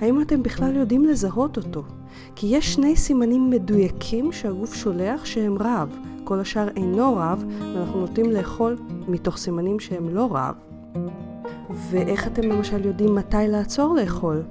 האם 0.00 0.22
אתם 0.22 0.42
בכלל 0.42 0.76
יודעים 0.76 1.04
לזהות 1.04 1.56
אותו? 1.56 1.82
כי 2.36 2.46
יש 2.46 2.74
שני 2.74 2.96
סימנים 2.96 3.50
מדויקים 3.50 4.32
שהגוף 4.32 4.74
שולח 4.74 5.24
שהם 5.24 5.58
רעב. 5.58 5.96
כל 6.24 6.40
השאר 6.40 6.68
אינו 6.76 7.16
רעב, 7.16 7.44
ואנחנו 7.74 8.00
נוטים 8.00 8.30
לאכול 8.30 8.76
מתוך 9.08 9.36
סימנים 9.36 9.80
שהם 9.80 10.08
לא 10.08 10.28
רעב. 10.32 10.54
ואיך 11.90 12.26
אתם 12.26 12.42
למשל 12.42 12.84
יודעים 12.84 13.14
מתי 13.14 13.48
לעצור 13.48 13.94
לאכול? 13.94 14.42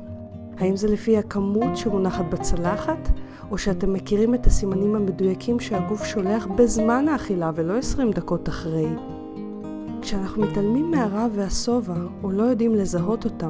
האם 0.58 0.76
זה 0.76 0.88
לפי 0.88 1.18
הכמות 1.18 1.78
שמונחת 1.78 2.26
בצלחת, 2.30 3.10
או 3.52 3.58
שאתם 3.58 3.94
מכירים 3.94 4.36
את 4.36 4.48
הסימנים 4.48 4.96
המדויקים 4.96 5.60
שהגוף 5.60 6.06
שולח 6.06 6.48
בזמן 6.58 7.08
האכילה 7.08 7.52
ולא 7.56 7.78
20 7.78 8.12
דקות 8.12 8.50
אחרי? 8.50 8.88
כשאנחנו 10.06 10.42
מתעלמים 10.42 10.92
מהרעב 10.92 11.32
והשובע, 11.36 11.94
או 12.24 12.32
לא 12.32 12.44
יודעים 12.44 12.76
לזהות 12.76 13.26
אותם, 13.26 13.50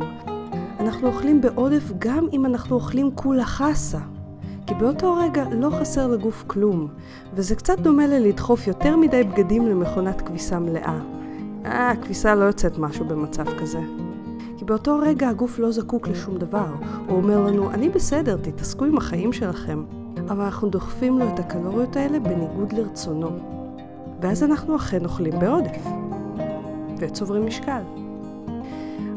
אנחנו 0.79 1.07
אוכלים 1.07 1.41
בעודף 1.41 1.91
גם 1.99 2.27
אם 2.33 2.45
אנחנו 2.45 2.75
אוכלים 2.75 3.11
כולה 3.15 3.45
חסה. 3.45 3.99
כי 4.67 4.73
באותו 4.73 5.13
רגע 5.13 5.45
לא 5.51 5.69
חסר 5.69 6.07
לגוף 6.07 6.43
כלום, 6.47 6.87
וזה 7.33 7.55
קצת 7.55 7.79
דומה 7.79 8.07
ללדחוף 8.07 8.67
יותר 8.67 8.97
מדי 8.97 9.23
בגדים 9.23 9.67
למכונת 9.67 10.21
כביסה 10.21 10.59
מלאה. 10.59 10.99
אה, 11.65 11.91
הכביסה 11.91 12.35
לא 12.35 12.43
יוצאת 12.43 12.77
משהו 12.77 13.05
במצב 13.05 13.45
כזה. 13.59 13.81
כי 14.57 14.65
באותו 14.65 14.99
רגע 14.99 15.29
הגוף 15.29 15.59
לא 15.59 15.71
זקוק 15.71 16.07
לשום 16.07 16.37
דבר. 16.37 16.67
הוא 17.07 17.17
אומר 17.17 17.45
לנו, 17.45 17.71
אני 17.71 17.89
בסדר, 17.89 18.37
תתעסקו 18.37 18.85
עם 18.85 18.97
החיים 18.97 19.33
שלכם. 19.33 19.83
אבל 20.29 20.41
אנחנו 20.41 20.69
דוחפים 20.69 21.19
לו 21.19 21.25
את 21.33 21.39
הקלוריות 21.39 21.95
האלה 21.95 22.19
בניגוד 22.19 22.73
לרצונו. 22.73 23.29
ואז 24.21 24.43
אנחנו 24.43 24.75
אכן 24.75 25.05
אוכלים 25.05 25.39
בעודף. 25.39 26.04
וצוברים 26.99 27.45
משקל. 27.45 27.81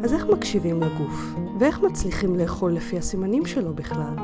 אז 0.03 0.15
איך 0.15 0.27
מקשיבים 0.27 0.81
לגוף? 0.83 1.35
ואיך 1.59 1.83
מצליחים 1.83 2.37
לאכול 2.37 2.73
לפי 2.73 2.99
הסימנים 2.99 3.47
שלו 3.47 3.75
בכלל? 3.75 4.15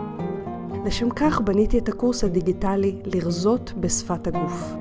לשם 0.87 1.11
כך 1.11 1.41
בניתי 1.41 1.79
את 1.79 1.89
הקורס 1.89 2.25
הדיגיטלי 2.25 2.97
לרזות 3.05 3.73
בשפת 3.81 4.27
הגוף. 4.27 4.75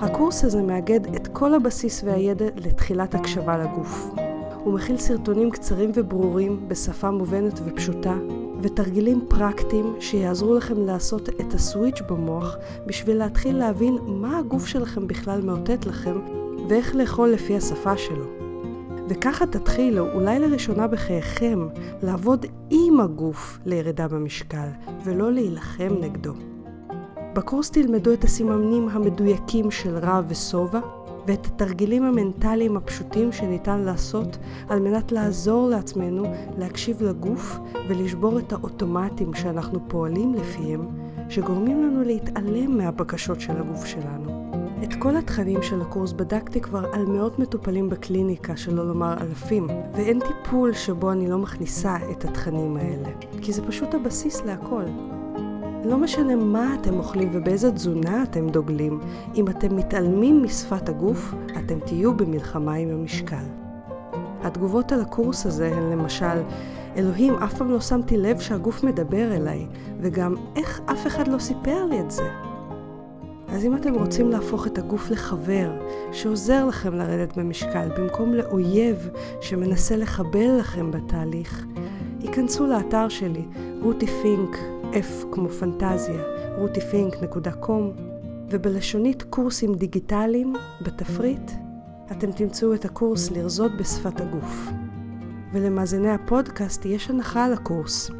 הקורס 0.00 0.44
הזה 0.44 0.62
מאגד 0.62 1.14
את 1.14 1.26
כל 1.26 1.54
הבסיס 1.54 2.04
והידע 2.04 2.44
לתחילת 2.56 3.14
הקשבה 3.14 3.58
לגוף. 3.58 4.10
הוא 4.64 4.74
מכיל 4.74 4.96
סרטונים 4.96 5.50
קצרים 5.50 5.90
וברורים 5.94 6.68
בשפה 6.68 7.10
מובנת 7.10 7.60
ופשוטה, 7.64 8.16
ותרגילים 8.60 9.24
פרקטיים 9.28 9.94
שיעזרו 10.00 10.54
לכם 10.54 10.86
לעשות 10.86 11.28
את 11.28 11.54
הסוויץ' 11.54 12.00
במוח 12.08 12.56
בשביל 12.86 13.16
להתחיל 13.16 13.56
להבין 13.56 13.98
מה 14.06 14.38
הגוף 14.38 14.66
שלכם 14.66 15.06
בכלל 15.06 15.40
מאותת 15.42 15.86
לכם 15.86 16.39
ואיך 16.70 16.96
לאכול 16.96 17.28
לפי 17.28 17.56
השפה 17.56 17.96
שלו. 17.96 18.24
וככה 19.08 19.46
תתחילו, 19.46 20.12
אולי 20.12 20.38
לראשונה 20.38 20.86
בחייכם, 20.86 21.68
לעבוד 22.02 22.46
עם 22.70 23.00
הגוף 23.00 23.58
לירידה 23.66 24.08
במשקל, 24.08 24.68
ולא 25.04 25.32
להילחם 25.32 25.88
נגדו. 26.00 26.32
בקורס 27.34 27.70
תלמדו 27.70 28.12
את 28.12 28.24
הסימנים 28.24 28.88
המדויקים 28.88 29.70
של 29.70 29.98
רע 29.98 30.20
ושובע, 30.28 30.80
ואת 31.26 31.46
התרגילים 31.46 32.02
המנטליים 32.02 32.76
הפשוטים 32.76 33.32
שניתן 33.32 33.80
לעשות 33.80 34.38
על 34.68 34.80
מנת 34.80 35.12
לעזור 35.12 35.68
לעצמנו 35.68 36.24
להקשיב 36.58 37.02
לגוף 37.02 37.58
ולשבור 37.88 38.38
את 38.38 38.52
האוטומטים 38.52 39.34
שאנחנו 39.34 39.88
פועלים 39.88 40.34
לפיהם, 40.34 40.88
שגורמים 41.28 41.82
לנו 41.82 42.02
להתעלם 42.04 42.78
מהבקשות 42.78 43.40
של 43.40 43.56
הגוף 43.56 43.84
שלנו. 43.84 44.39
את 44.84 44.94
כל 44.94 45.16
התכנים 45.16 45.62
של 45.62 45.82
הקורס 45.82 46.12
בדקתי 46.12 46.60
כבר 46.60 46.92
על 46.92 47.06
מאות 47.06 47.38
מטופלים 47.38 47.90
בקליניקה, 47.90 48.56
שלא 48.56 48.88
לומר 48.88 49.14
אלפים, 49.20 49.68
ואין 49.94 50.20
טיפול 50.20 50.72
שבו 50.72 51.12
אני 51.12 51.28
לא 51.28 51.38
מכניסה 51.38 51.96
את 52.10 52.24
התכנים 52.24 52.76
האלה, 52.76 53.08
כי 53.42 53.52
זה 53.52 53.66
פשוט 53.66 53.94
הבסיס 53.94 54.42
להכל. 54.44 54.82
לא 55.84 55.98
משנה 55.98 56.36
מה 56.36 56.74
אתם 56.80 56.98
אוכלים 56.98 57.28
ובאיזה 57.32 57.72
תזונה 57.72 58.22
אתם 58.22 58.48
דוגלים, 58.48 59.00
אם 59.34 59.48
אתם 59.48 59.76
מתעלמים 59.76 60.42
משפת 60.42 60.88
הגוף, 60.88 61.34
אתם 61.58 61.80
תהיו 61.80 62.16
במלחמה 62.16 62.74
עם 62.74 62.88
המשקל. 62.88 63.44
התגובות 64.42 64.92
על 64.92 65.00
הקורס 65.00 65.46
הזה 65.46 65.74
הן 65.74 65.92
למשל, 65.92 66.42
אלוהים, 66.96 67.34
אף 67.34 67.54
פעם 67.54 67.70
לא 67.70 67.80
שמתי 67.80 68.16
לב 68.16 68.38
שהגוף 68.40 68.84
מדבר 68.84 69.32
אליי, 69.36 69.66
וגם 70.00 70.34
איך 70.56 70.80
אף 70.86 71.06
אחד 71.06 71.28
לא 71.28 71.38
סיפר 71.38 71.84
לי 71.84 72.00
את 72.00 72.10
זה. 72.10 72.49
אז 73.52 73.64
אם 73.64 73.76
אתם 73.76 73.94
רוצים 73.94 74.30
להפוך 74.30 74.66
את 74.66 74.78
הגוף 74.78 75.10
לחבר 75.10 75.70
שעוזר 76.12 76.66
לכם 76.66 76.94
לרדת 76.94 77.38
במשקל 77.38 77.88
במקום 77.98 78.34
לאויב 78.34 79.08
שמנסה 79.40 79.96
לחבל 79.96 80.58
לכם 80.58 80.90
בתהליך, 80.90 81.66
היכנסו 82.20 82.66
לאתר 82.66 83.08
שלי, 83.08 83.44
רותי 83.82 84.06
פינק, 84.06 84.56
F 84.92 85.26
כמו 85.32 85.48
פנטזיה, 85.48 86.22
rutifink.com, 86.58 88.00
ובלשונית 88.50 89.22
קורסים 89.22 89.74
דיגיטליים, 89.74 90.52
בתפריט, 90.82 91.50
אתם 92.10 92.32
תמצאו 92.32 92.74
את 92.74 92.84
הקורס 92.84 93.30
לרזות 93.30 93.72
בשפת 93.76 94.20
הגוף. 94.20 94.68
ולמאזיני 95.52 96.10
הפודקאסט 96.10 96.84
יש 96.84 97.10
הנחה 97.10 97.44
על 97.44 97.52
הקורס. 97.52 98.10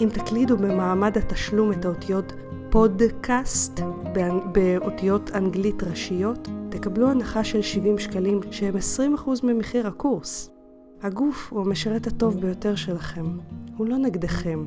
אם 0.00 0.08
תקלידו 0.12 0.56
במעמד 0.56 1.18
התשלום 1.18 1.72
את 1.72 1.84
האותיות 1.84 2.32
פודקאסט 2.74 3.80
באותיות 4.52 5.30
אנגלית 5.34 5.82
ראשיות, 5.82 6.48
תקבלו 6.68 7.10
הנחה 7.10 7.44
של 7.44 7.62
70 7.62 7.98
שקלים 7.98 8.40
שהם 8.50 8.74
20% 9.26 9.30
ממחיר 9.42 9.86
הקורס. 9.86 10.50
הגוף 11.02 11.52
הוא 11.52 11.60
המשרת 11.60 12.06
הטוב 12.06 12.40
ביותר 12.40 12.74
שלכם, 12.74 13.38
הוא 13.76 13.86
לא 13.86 13.96
נגדכם, 13.96 14.66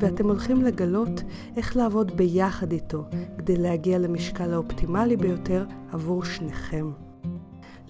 ואתם 0.00 0.28
הולכים 0.28 0.62
לגלות 0.62 1.22
איך 1.56 1.76
לעבוד 1.76 2.16
ביחד 2.16 2.72
איתו 2.72 3.04
כדי 3.38 3.56
להגיע 3.56 3.98
למשקל 3.98 4.52
האופטימלי 4.52 5.16
ביותר 5.16 5.64
עבור 5.92 6.24
שניכם. 6.24 6.90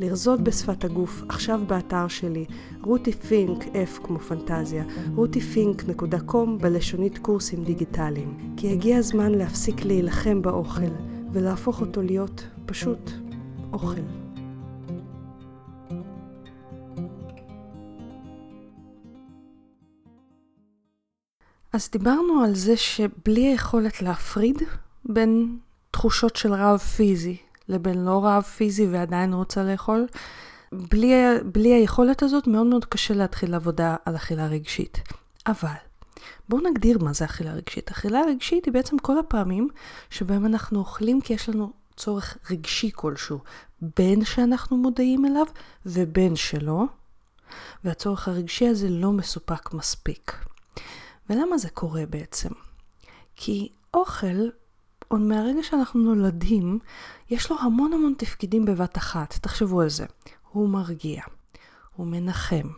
לרזות 0.02 0.40
בשפת 0.40 0.84
הגוף, 0.84 1.22
עכשיו 1.28 1.60
באתר 1.66 2.08
שלי, 2.08 2.44
רותי 2.82 3.12
פינק, 3.12 3.64
F 3.64 4.06
כמו 4.06 4.18
פנטזיה, 4.18 4.84
rutifink.com 5.16 6.48
בלשונית 6.60 7.18
קורסים 7.18 7.64
דיגיטליים. 7.64 8.54
כי 8.56 8.72
הגיע 8.72 8.98
הזמן 8.98 9.32
להפסיק 9.32 9.84
להילחם 9.84 10.42
באוכל, 10.42 10.92
ולהפוך 11.32 11.80
אותו 11.80 12.02
להיות 12.02 12.44
פשוט 12.66 13.10
אוכל. 13.72 14.00
אז 21.72 21.88
דיברנו 21.92 22.42
על 22.44 22.54
זה 22.54 22.76
שבלי 22.76 23.46
היכולת 23.46 24.02
להפריד 24.02 24.62
בין 25.04 25.58
תחושות 25.90 26.36
של 26.36 26.52
רעב 26.52 26.78
פיזי 26.78 27.36
לבין 27.72 28.04
לא 28.04 28.24
רעב 28.24 28.42
פיזי 28.42 28.86
ועדיין 28.86 29.32
רוצה 29.32 29.64
לאכול, 29.64 30.06
בלי, 30.72 31.14
בלי 31.44 31.74
היכולת 31.74 32.22
הזאת 32.22 32.46
מאוד 32.46 32.66
מאוד 32.66 32.84
קשה 32.84 33.14
להתחיל 33.14 33.54
עבודה 33.54 33.96
על 34.04 34.16
אכילה 34.16 34.46
רגשית. 34.46 35.02
אבל 35.46 35.74
בואו 36.48 36.70
נגדיר 36.70 36.98
מה 36.98 37.12
זה 37.12 37.24
אכילה 37.24 37.52
רגשית. 37.52 37.90
אכילה 37.90 38.20
רגשית 38.28 38.64
היא 38.64 38.74
בעצם 38.74 38.98
כל 38.98 39.18
הפעמים 39.18 39.68
שבהם 40.10 40.46
אנחנו 40.46 40.78
אוכלים 40.78 41.20
כי 41.20 41.32
יש 41.32 41.48
לנו 41.48 41.72
צורך 41.96 42.38
רגשי 42.50 42.90
כלשהו, 42.94 43.38
בין 43.96 44.24
שאנחנו 44.24 44.76
מודעים 44.76 45.26
אליו 45.26 45.46
ובין 45.86 46.36
שלא, 46.36 46.84
והצורך 47.84 48.28
הרגשי 48.28 48.68
הזה 48.68 48.88
לא 48.88 49.12
מסופק 49.12 49.74
מספיק. 49.74 50.36
ולמה 51.30 51.58
זה 51.58 51.70
קורה 51.70 52.06
בעצם? 52.10 52.48
כי 53.36 53.68
אוכל, 53.94 54.48
עוד 55.12 55.20
מהרגע 55.20 55.62
שאנחנו 55.62 56.00
נולדים, 56.00 56.78
יש 57.30 57.50
לו 57.50 57.56
המון 57.60 57.92
המון 57.92 58.14
תפקידים 58.18 58.64
בבת 58.64 58.98
אחת. 58.98 59.38
תחשבו 59.40 59.80
על 59.80 59.88
זה. 59.88 60.04
הוא 60.50 60.68
מרגיע, 60.68 61.22
הוא 61.96 62.06
מנחם, 62.06 62.68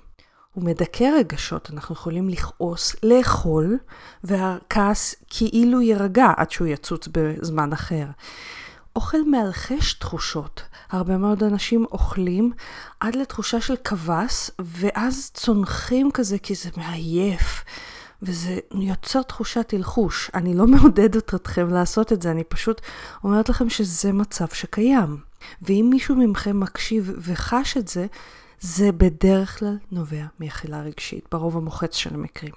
הוא 0.53 0.65
מדכא 0.65 1.05
רגשות, 1.19 1.71
אנחנו 1.73 1.95
יכולים 1.95 2.29
לכעוס, 2.29 2.97
לאכול, 3.03 3.79
והכעס 4.25 5.15
כאילו 5.31 5.81
יירגע 5.81 6.27
עד 6.37 6.51
שהוא 6.51 6.67
יצוץ 6.67 7.09
בזמן 7.13 7.73
אחר. 7.73 8.07
אוכל 8.97 9.31
מאלחש 9.31 9.95
תחושות. 9.95 10.63
הרבה 10.91 11.17
מאוד 11.17 11.43
אנשים 11.43 11.85
אוכלים 11.93 12.53
עד 13.01 13.17
לתחושה 13.17 13.61
של 13.61 13.77
קבס, 13.77 14.51
ואז 14.59 15.31
צונחים 15.35 16.11
כזה 16.11 16.39
כי 16.39 16.55
זה 16.55 16.71
מעייף. 16.77 17.65
וזה 18.25 18.59
יוצר 18.75 19.23
תחושת 19.23 19.73
הלחוש. 19.73 20.31
אני 20.35 20.55
לא 20.55 20.67
מעודדת 20.77 21.35
אתכם 21.35 21.69
לעשות 21.69 22.13
את 22.13 22.23
זה, 22.23 22.31
אני 22.31 22.45
פשוט 22.45 22.81
אומרת 23.25 23.49
לכם 23.49 23.71
שזה 23.71 24.13
מצב 24.13 24.49
שקיים. 24.49 25.17
ואם 25.63 25.87
מישהו 25.91 26.17
מכם 26.17 26.61
מקשיב 26.61 27.13
וחש 27.19 27.77
את 27.77 27.89
זה, 27.89 28.07
זה 28.61 28.93
בדרך 28.93 29.59
כלל 29.59 29.77
נובע 29.93 30.25
מאכילה 30.41 30.81
רגשית, 30.83 31.25
ברוב 31.33 31.57
המוחץ 31.57 31.95
של 31.95 32.15
המקרים. 32.15 32.53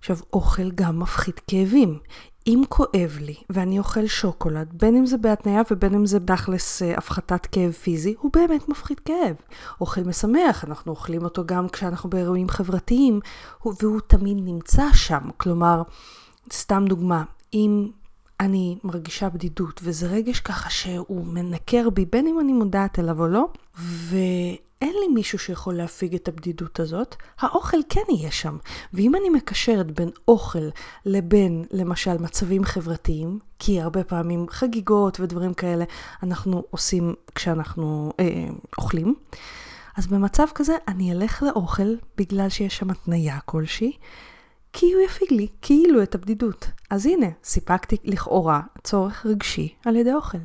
עכשיו, 0.00 0.16
אוכל 0.32 0.70
גם 0.70 1.00
מפחית 1.00 1.40
כאבים. 1.46 1.98
אם 2.46 2.62
כואב 2.68 3.18
לי 3.20 3.34
ואני 3.50 3.78
אוכל 3.78 4.06
שוקולד, 4.06 4.68
בין 4.72 4.96
אם 4.96 5.06
זה 5.06 5.18
בהתניה 5.18 5.62
ובין 5.70 5.94
אם 5.94 6.06
זה 6.06 6.20
תכלס 6.20 6.82
אה, 6.82 6.94
הפחתת 6.96 7.46
כאב 7.46 7.72
פיזי, 7.72 8.14
הוא 8.20 8.30
באמת 8.32 8.68
מפחית 8.68 9.00
כאב. 9.00 9.36
אוכל 9.80 10.00
משמח, 10.00 10.64
אנחנו 10.64 10.92
אוכלים 10.92 11.24
אותו 11.24 11.42
גם 11.46 11.68
כשאנחנו 11.68 12.10
באירועים 12.10 12.48
חברתיים, 12.48 13.20
והוא 13.64 14.00
תמיד 14.06 14.36
נמצא 14.44 14.84
שם. 14.92 15.22
כלומר, 15.36 15.82
סתם 16.52 16.84
דוגמה, 16.88 17.24
אם 17.54 17.88
אני 18.40 18.78
מרגישה 18.84 19.28
בדידות, 19.28 19.80
וזה 19.84 20.06
רגש 20.06 20.40
ככה 20.40 20.70
שהוא 20.70 21.26
מנקר 21.26 21.90
בי, 21.90 22.04
בין 22.04 22.26
אם 22.26 22.40
אני 22.40 22.52
מודעת 22.52 22.98
אליו 22.98 23.20
או 23.20 23.26
לא, 23.28 23.48
ואין 23.78 24.94
לי 25.00 25.08
מישהו 25.14 25.38
שיכול 25.38 25.74
להפיג 25.74 26.14
את 26.14 26.28
הבדידות 26.28 26.80
הזאת, 26.80 27.16
האוכל 27.40 27.76
כן 27.88 28.00
יהיה 28.08 28.30
שם. 28.30 28.56
ואם 28.92 29.14
אני 29.14 29.30
מקשרת 29.30 29.90
בין 29.90 30.10
אוכל 30.28 30.68
לבין, 31.06 31.64
למשל, 31.70 32.18
מצבים 32.18 32.64
חברתיים, 32.64 33.38
כי 33.58 33.80
הרבה 33.80 34.04
פעמים 34.04 34.46
חגיגות 34.50 35.20
ודברים 35.20 35.54
כאלה 35.54 35.84
אנחנו 36.22 36.64
עושים 36.70 37.14
כשאנחנו 37.34 38.12
אה, 38.20 38.46
אוכלים, 38.78 39.14
אז 39.96 40.06
במצב 40.06 40.46
כזה 40.54 40.76
אני 40.88 41.12
אלך 41.12 41.42
לאוכל 41.42 41.94
בגלל 42.16 42.48
שיש 42.48 42.76
שם 42.76 42.90
התניה 42.90 43.38
כלשהי. 43.44 43.92
כי 44.72 44.92
הוא 44.92 45.02
יפיג 45.02 45.32
לי 45.32 45.48
כאילו 45.62 46.02
את 46.02 46.14
הבדידות. 46.14 46.66
אז 46.90 47.06
הנה, 47.06 47.26
סיפקתי 47.44 47.96
לכאורה 48.04 48.60
צורך 48.84 49.26
רגשי 49.26 49.74
על 49.84 49.96
ידי 49.96 50.12
אוכל. 50.12 50.38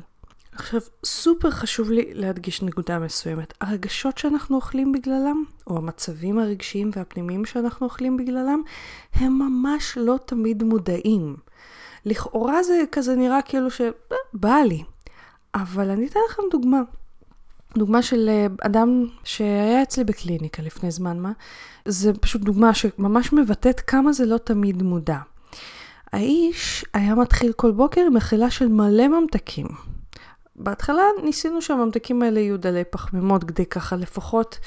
עכשיו, 0.52 0.80
סופר 1.04 1.50
חשוב 1.50 1.90
לי 1.90 2.10
להדגיש 2.12 2.62
נקודה 2.62 2.98
מסוימת. 2.98 3.54
הרגשות 3.60 4.18
שאנחנו 4.18 4.56
אוכלים 4.56 4.92
בגללם, 4.92 5.44
או 5.66 5.76
המצבים 5.76 6.38
הרגשיים 6.38 6.90
והפנימיים 6.96 7.44
שאנחנו 7.44 7.86
אוכלים 7.86 8.16
בגללם, 8.16 8.62
הם 9.14 9.38
ממש 9.38 9.98
לא 10.00 10.18
תמיד 10.26 10.62
מודעים. 10.62 11.36
לכאורה 12.04 12.62
זה 12.62 12.82
כזה 12.92 13.16
נראה 13.16 13.42
כאילו 13.42 13.70
שבא 13.70 14.56
לי. 14.66 14.84
אבל 15.54 15.90
אני 15.90 16.06
אתן 16.06 16.20
לכם 16.30 16.42
דוגמה. 16.50 16.80
דוגמה 17.78 18.02
של 18.02 18.28
אה, 18.28 18.46
אדם 18.60 19.06
שהיה 19.24 19.82
אצלי 19.82 20.04
בקליניקה 20.04 20.62
לפני 20.62 20.90
זמן 20.90 21.18
מה, 21.18 21.32
זה 21.84 22.12
פשוט 22.12 22.42
דוגמה 22.42 22.74
שממש 22.74 23.32
מבטאת 23.32 23.80
כמה 23.80 24.12
זה 24.12 24.26
לא 24.26 24.38
תמיד 24.38 24.82
מודע. 24.82 25.18
האיש 26.12 26.84
היה 26.94 27.14
מתחיל 27.14 27.52
כל 27.52 27.70
בוקר 27.70 28.00
עם 28.00 28.16
אכילה 28.16 28.50
של 28.50 28.68
מלא 28.68 29.08
ממתקים. 29.08 29.66
בהתחלה 30.56 31.02
ניסינו 31.24 31.62
שהממתקים 31.62 32.22
האלה 32.22 32.40
יהיו 32.40 32.58
דלי 32.58 32.84
פחמימות 32.90 33.44
כדי 33.44 33.66
ככה 33.66 33.96
לפחות 33.96 34.58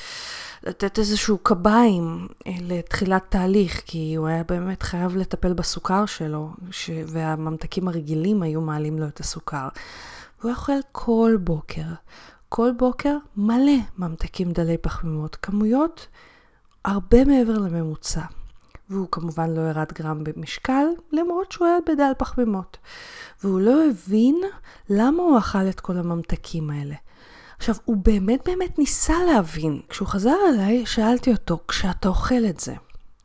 לתת 0.64 1.00
איזשהו 1.00 1.38
קביים 1.38 2.28
אה, 2.48 2.52
לתחילת 2.62 3.24
תהליך, 3.30 3.82
כי 3.86 4.16
הוא 4.16 4.28
היה 4.28 4.44
באמת 4.44 4.84
חייב 4.84 5.16
לטפל 5.16 5.54
בסוכר 5.54 6.06
שלו, 6.06 6.50
ש... 6.72 6.90
והממתקים 7.08 7.88
הרגילים 7.88 8.42
היו 8.42 8.62
מעלים 8.62 9.00
לו 9.00 9.08
את 9.08 9.20
הסוכר. 9.20 9.68
הוא 10.42 10.52
אוכל 10.52 10.80
כל 10.92 11.38
בוקר, 11.40 11.82
כל 12.50 12.72
בוקר 12.78 13.18
מלא 13.36 13.78
ממתקים 13.98 14.52
דלי 14.52 14.78
פחמימות, 14.78 15.36
כמויות 15.36 16.08
הרבה 16.86 17.26
מעבר 17.26 17.58
לממוצע. 17.58 18.22
והוא 18.90 19.08
כמובן 19.12 19.50
לא 19.50 19.62
ירד 19.62 19.92
גרם 19.94 20.24
במשקל, 20.24 20.86
למרות 21.12 21.52
שהוא 21.52 21.68
היה 21.68 21.78
בדל 21.88 22.12
פחמימות. 22.18 22.78
והוא 23.44 23.60
לא 23.60 23.84
הבין 23.90 24.42
למה 24.90 25.24
הוא 25.24 25.38
אכל 25.38 25.70
את 25.70 25.80
כל 25.80 25.98
הממתקים 25.98 26.70
האלה. 26.70 26.96
עכשיו, 27.58 27.76
הוא 27.86 27.98
באמת 27.98 28.40
באמת 28.46 28.80
ניסה 28.80 29.14
להבין. 29.28 29.82
כשהוא 29.90 30.08
חזר 30.08 30.36
אליי, 30.50 30.86
שאלתי 30.86 31.32
אותו, 31.32 31.60
כשאתה 31.68 32.08
אוכל 32.08 32.46
את 32.50 32.60
זה, 32.60 32.76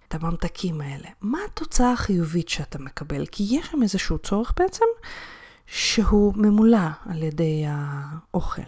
את 0.08 0.14
הממתקים 0.14 0.80
האלה, 0.80 1.08
מה 1.20 1.38
התוצאה 1.50 1.92
החיובית 1.92 2.48
שאתה 2.48 2.78
מקבל? 2.78 3.26
כי 3.26 3.44
יש 3.50 3.66
שם 3.66 3.82
איזשהו 3.82 4.18
צורך 4.18 4.52
בעצם 4.56 4.84
שהוא 5.66 6.34
ממולא 6.36 6.88
על 7.06 7.22
ידי 7.22 7.64
האוכל. 7.68 8.62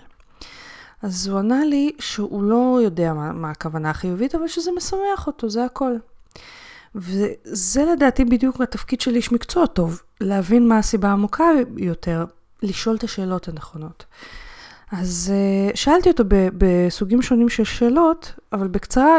אז 1.03 1.27
הוא 1.27 1.39
ענה 1.39 1.65
לי 1.65 1.93
שהוא 1.99 2.43
לא 2.43 2.79
יודע 2.83 3.15
מה, 3.15 3.33
מה 3.33 3.51
הכוונה 3.51 3.91
החיובית, 3.91 4.35
אבל 4.35 4.49
שזה 4.49 4.71
משמח 4.77 5.27
אותו, 5.27 5.51
זה 5.51 5.65
הכל. 5.65 5.97
וזה 6.95 7.85
לדעתי 7.85 8.25
בדיוק 8.25 8.61
התפקיד 8.61 9.01
של 9.01 9.15
איש 9.15 9.33
מקצוע 9.33 9.67
טוב, 9.67 10.03
להבין 10.21 10.69
מה 10.69 10.79
הסיבה 10.79 11.09
העמוקה 11.09 11.45
יותר, 11.77 12.25
לשאול 12.63 12.97
את 12.97 13.05
השאלות 13.05 13.49
הנכונות. 13.49 14.05
אז 14.93 15.33
uh, 15.33 15.77
שאלתי 15.77 16.09
אותו 16.11 16.25
בסוגים 16.29 17.23
שונים 17.23 17.49
של 17.49 17.65
שאלות, 17.65 18.33
אבל 18.53 18.69
בקצרה, 18.69 19.19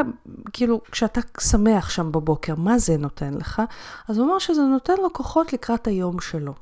כאילו, 0.53 0.81
כשאתה 0.91 1.21
שמח 1.39 1.89
שם 1.89 2.11
בבוקר, 2.11 2.55
מה 2.55 2.77
זה 2.77 2.97
נותן 2.97 3.33
לך? 3.33 3.61
אז 4.07 4.17
הוא 4.17 4.27
אמר 4.27 4.39
שזה 4.39 4.61
נותן 4.61 4.93
לו 5.01 5.13
כוחות 5.13 5.53
לקראת 5.53 5.87
היום 5.87 6.19
שלו. 6.19 6.53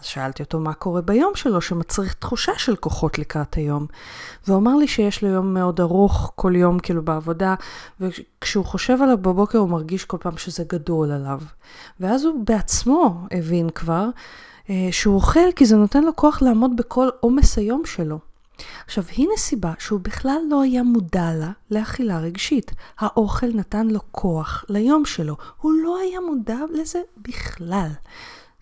אז 0.00 0.06
שאלתי 0.06 0.42
אותו 0.42 0.60
מה 0.60 0.74
קורה 0.74 1.00
ביום 1.00 1.32
שלו, 1.34 1.60
שמצריך 1.60 2.14
תחושה 2.14 2.52
של 2.56 2.76
כוחות 2.76 3.18
לקראת 3.18 3.54
היום. 3.54 3.86
והוא 4.46 4.58
אמר 4.58 4.76
לי 4.76 4.88
שיש 4.88 5.22
לו 5.22 5.28
יום 5.28 5.54
מאוד 5.54 5.80
ארוך 5.80 6.32
כל 6.34 6.56
יום, 6.56 6.78
כאילו 6.78 7.02
בעבודה, 7.02 7.54
וכשהוא 8.00 8.64
חושב 8.64 9.02
עליו 9.02 9.18
בבוקר 9.18 9.58
הוא 9.58 9.68
מרגיש 9.68 10.04
כל 10.04 10.16
פעם 10.20 10.36
שזה 10.36 10.64
גדול 10.68 11.12
עליו. 11.12 11.40
ואז 12.00 12.24
הוא 12.24 12.44
בעצמו 12.44 13.26
הבין 13.30 13.70
כבר 13.70 14.08
אה, 14.70 14.88
שהוא 14.90 15.14
אוכל 15.14 15.52
כי 15.56 15.66
זה 15.66 15.76
נותן 15.76 16.04
לו 16.04 16.16
כוח 16.16 16.42
לעמוד 16.42 16.76
בכל 16.76 17.08
עומס 17.20 17.58
היום 17.58 17.82
שלו. 17.84 18.18
עכשיו, 18.86 19.04
הנה 19.16 19.32
סיבה 19.36 19.72
שהוא 19.78 20.00
בכלל 20.00 20.38
לא 20.50 20.62
היה 20.62 20.82
מודע 20.82 21.30
לה 21.34 21.50
לאכילה 21.70 22.18
רגשית. 22.18 22.72
האוכל 22.98 23.46
נתן 23.54 23.86
לו 23.86 24.00
כוח 24.10 24.64
ליום 24.68 25.04
שלו. 25.04 25.36
הוא 25.60 25.72
לא 25.72 25.98
היה 25.98 26.20
מודע 26.20 26.58
לזה 26.72 27.00
בכלל. 27.16 27.90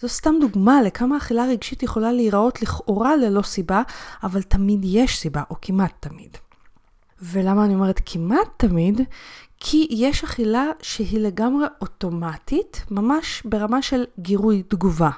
זו 0.00 0.08
סתם 0.08 0.34
דוגמה 0.40 0.82
לכמה 0.82 1.16
אכילה 1.16 1.44
רגשית 1.44 1.82
יכולה 1.82 2.12
להיראות 2.12 2.62
לכאורה 2.62 3.16
ללא 3.16 3.42
סיבה, 3.42 3.82
אבל 4.22 4.42
תמיד 4.42 4.80
יש 4.84 5.18
סיבה, 5.18 5.42
או 5.50 5.56
כמעט 5.62 5.92
תמיד. 6.00 6.36
ולמה 7.22 7.64
אני 7.64 7.74
אומרת 7.74 8.00
כמעט 8.06 8.48
תמיד? 8.56 9.00
כי 9.60 9.86
יש 9.90 10.24
אכילה 10.24 10.66
שהיא 10.82 11.20
לגמרי 11.20 11.66
אוטומטית, 11.80 12.84
ממש 12.90 13.42
ברמה 13.44 13.82
של 13.82 14.04
גירוי 14.18 14.62
תגובה. 14.62 15.10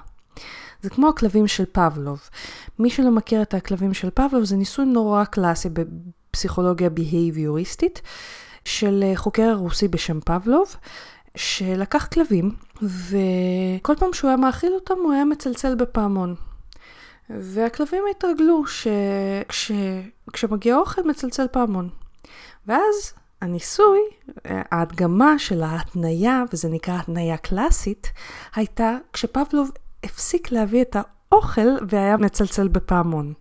זה 0.83 0.91
כמו 0.91 1.09
הכלבים 1.09 1.47
של 1.47 1.65
פבלוב. 1.73 2.21
מי 2.79 2.91
שלא 2.91 3.11
מכיר 3.11 3.43
את 3.43 3.55
הכלבים 3.55 3.95
של 3.95 4.11
פבלוב, 4.11 4.45
זה 4.45 4.57
ניסוי 4.57 4.85
נורא 4.85 5.25
קלאסי 5.25 5.69
בפסיכולוגיה 5.73 6.91
בהייביוריסטית 6.91 8.03
של 8.65 9.05
חוקר 9.15 9.55
רוסי 9.55 9.89
בשם 9.89 10.21
פבלוב, 10.21 10.77
שלקח 11.37 12.07
כלבים, 12.07 12.51
וכל 12.83 13.95
פעם 13.99 14.13
שהוא 14.13 14.29
היה 14.29 14.37
מאכיל 14.37 14.73
אותם 14.75 14.95
הוא 15.03 15.13
היה 15.13 15.25
מצלצל 15.25 15.75
בפעמון. 15.75 16.35
והכלבים 17.31 18.03
התרגלו 18.11 18.63
שכשמגיע 19.51 20.77
אוכל 20.77 21.03
מצלצל 21.03 21.47
פעמון. 21.53 21.89
ואז 22.67 23.13
הניסוי, 23.41 23.99
ההדגמה 24.45 25.39
של 25.39 25.63
ההתניה, 25.63 26.45
וזה 26.53 26.69
נקרא 26.69 26.95
התניה 26.95 27.37
קלאסית, 27.37 28.13
הייתה 28.55 28.97
כשפבלוב 29.13 29.71
הפסיק 30.05 30.53
להביא 30.53 30.83
את 30.83 30.97
האוכל 31.33 31.69
והיה 31.89 32.17
מצלצל 32.17 32.69
בפעמון. 32.69 33.33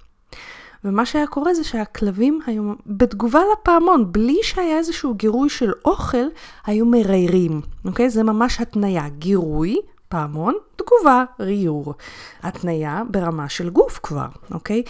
ומה 0.84 1.06
שהיה 1.06 1.28
קורה 1.28 1.54
זה 1.54 1.64
שהכלבים 1.64 2.40
היו, 2.46 2.74
בתגובה 2.86 3.40
לפעמון, 3.54 4.12
בלי 4.12 4.38
שהיה 4.44 4.78
איזשהו 4.78 5.14
גירוי 5.14 5.50
של 5.50 5.72
אוכל, 5.86 6.28
היו 6.66 6.86
מריירים, 6.86 7.62
אוקיי? 7.86 8.10
זה 8.10 8.24
ממש 8.24 8.62
התניה, 8.62 9.10
גירוי, 9.10 9.78
פעמון, 10.10 10.54
תגובה, 10.76 11.24
ריור. 11.40 11.94
התניה 12.44 13.04
ברמה 13.10 13.50
של 13.50 13.70
גוף 13.70 14.00
כבר, 14.04 14.28
אוקיי? 14.52 14.84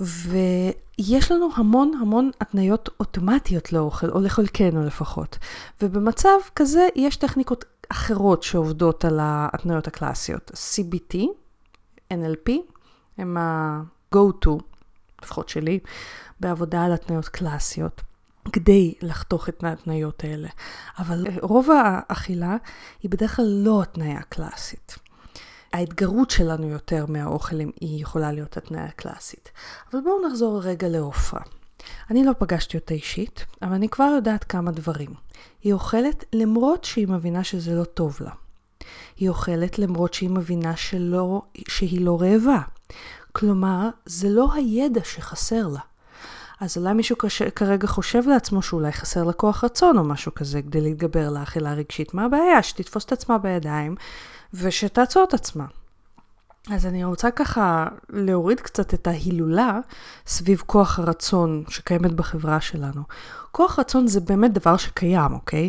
ויש 0.00 1.32
לנו 1.32 1.48
המון 1.56 1.92
המון 2.00 2.30
התניות 2.40 2.88
אוטומטיות 3.00 3.72
לאוכל, 3.72 4.10
או 4.10 4.20
לחלקנו 4.20 4.84
לפחות. 4.84 5.38
ובמצב 5.82 6.38
כזה 6.56 6.88
יש 6.96 7.16
טכניקות 7.16 7.64
אחרות 7.88 8.42
שעובדות 8.42 9.04
על 9.04 9.18
ההתניות 9.22 9.86
הקלאסיות. 9.86 10.50
CBT, 10.54 11.16
NLP, 12.12 12.50
הם 13.18 13.36
ה-go-to 13.36 14.50
לפחות 15.24 15.48
שלי, 15.48 15.78
בעבודה 16.40 16.84
על 16.84 16.92
התניות 16.92 17.28
קלאסיות. 17.28 18.02
כדי 18.52 18.94
לחתוך 19.02 19.48
את 19.48 19.64
ההתניות 19.64 20.24
האלה. 20.24 20.48
אבל 20.98 21.26
רוב 21.42 21.68
האכילה 21.70 22.56
היא 23.02 23.10
בדרך 23.10 23.36
כלל 23.36 23.62
לא 23.64 23.82
התניה 23.82 24.22
קלאסית. 24.22 24.98
ההתגרות 25.72 26.30
שלנו 26.30 26.68
יותר 26.68 27.06
מהאוכל 27.06 27.56
היא 27.80 28.02
יכולה 28.02 28.32
להיות 28.32 28.56
התניה 28.56 28.90
קלאסית. 28.90 29.50
אבל 29.92 30.00
בואו 30.04 30.28
נחזור 30.28 30.60
רגע 30.62 30.88
לעופרה. 30.88 31.40
אני 32.10 32.24
לא 32.24 32.32
פגשתי 32.38 32.76
אותה 32.76 32.94
אישית, 32.94 33.44
אבל 33.62 33.72
אני 33.72 33.88
כבר 33.88 34.10
יודעת 34.14 34.44
כמה 34.44 34.70
דברים. 34.70 35.14
היא 35.62 35.72
אוכלת 35.72 36.24
למרות 36.32 36.84
שהיא 36.84 37.08
מבינה 37.08 37.44
שזה 37.44 37.74
לא 37.74 37.84
טוב 37.84 38.18
לה. 38.20 38.30
היא 39.16 39.28
אוכלת 39.28 39.78
למרות 39.78 40.14
שהיא 40.14 40.30
מבינה 40.30 40.76
שלא, 40.76 41.42
שהיא 41.68 42.00
לא 42.00 42.20
רעבה. 42.20 42.60
כלומר, 43.36 43.88
זה 44.06 44.28
לא 44.28 44.52
הידע 44.54 45.00
שחסר 45.04 45.68
לה. 45.68 45.80
אז 46.60 46.76
אולי 46.76 46.92
מישהו. 46.92 47.16
כרגע 47.56 47.86
חושב 47.86 48.22
לעצמו 48.26 48.62
שאולי 48.62 48.92
חסר 48.92 49.24
לה 49.24 49.32
כוח 49.32 49.64
רצון 49.64 49.98
או 49.98 50.04
משהו 50.04 50.34
כזה 50.34 50.62
כדי 50.62 50.80
להתגבר 50.80 51.30
לאכילה 51.30 51.72
רגשית. 51.72 52.14
מה 52.14 52.24
הבעיה? 52.24 52.62
שתתפוס 52.62 53.04
את 53.04 53.12
עצמה 53.12 53.38
בידיים 53.38 53.94
ושתעצור 54.54 55.24
את 55.28 55.34
עצמה. 55.34 55.64
אז 56.70 56.86
אני 56.86 57.04
רוצה 57.04 57.30
ככה 57.30 57.86
להוריד 58.10 58.60
קצת 58.60 58.94
את 58.94 59.06
ההילולה 59.06 59.80
סביב 60.26 60.62
כוח 60.66 60.98
הרצון 60.98 61.64
שקיימת 61.68 62.12
בחברה 62.12 62.60
שלנו. 62.60 63.02
כוח 63.52 63.78
רצון 63.78 64.06
זה 64.06 64.20
באמת 64.20 64.52
דבר 64.52 64.76
שקיים, 64.76 65.32
אוקיי? 65.32 65.68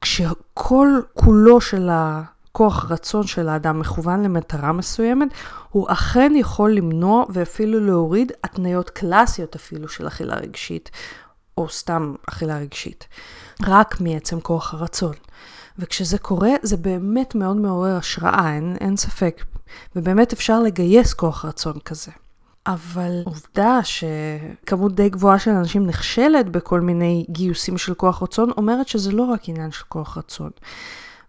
כשכל 0.00 0.88
כולו 1.14 1.60
של 1.60 1.88
ה... 1.88 2.22
כוח 2.52 2.90
רצון 2.90 3.26
של 3.26 3.48
האדם 3.48 3.80
מכוון 3.80 4.22
למטרה 4.22 4.72
מסוימת, 4.72 5.28
הוא 5.70 5.86
אכן 5.88 6.32
יכול 6.36 6.72
למנוע 6.72 7.24
ואפילו 7.28 7.80
להוריד 7.86 8.32
התניות 8.44 8.90
קלאסיות 8.90 9.54
אפילו 9.54 9.88
של 9.88 10.06
אכילה 10.06 10.34
רגשית, 10.34 10.90
או 11.58 11.68
סתם 11.68 12.14
אכילה 12.28 12.58
רגשית, 12.58 13.08
רק 13.66 14.00
מעצם 14.00 14.40
כוח 14.40 14.74
הרצון. 14.74 15.14
וכשזה 15.78 16.18
קורה, 16.18 16.50
זה 16.62 16.76
באמת 16.76 17.34
מאוד 17.34 17.56
מעורר 17.56 17.96
השראה, 17.96 18.54
אין, 18.54 18.76
אין 18.80 18.96
ספק. 18.96 19.44
ובאמת 19.96 20.32
אפשר 20.32 20.60
לגייס 20.60 21.14
כוח 21.14 21.44
רצון 21.44 21.78
כזה. 21.84 22.10
אבל 22.66 23.22
עובדה 23.24 23.78
שכמות 23.82 24.94
די 24.94 25.08
גבוהה 25.08 25.38
של 25.38 25.50
אנשים 25.50 25.86
נכשלת 25.86 26.48
בכל 26.48 26.80
מיני 26.80 27.26
גיוסים 27.30 27.78
של 27.78 27.94
כוח 27.94 28.22
רצון, 28.22 28.50
אומרת 28.56 28.88
שזה 28.88 29.12
לא 29.12 29.22
רק 29.22 29.48
עניין 29.48 29.70
של 29.70 29.84
כוח 29.88 30.18
רצון. 30.18 30.50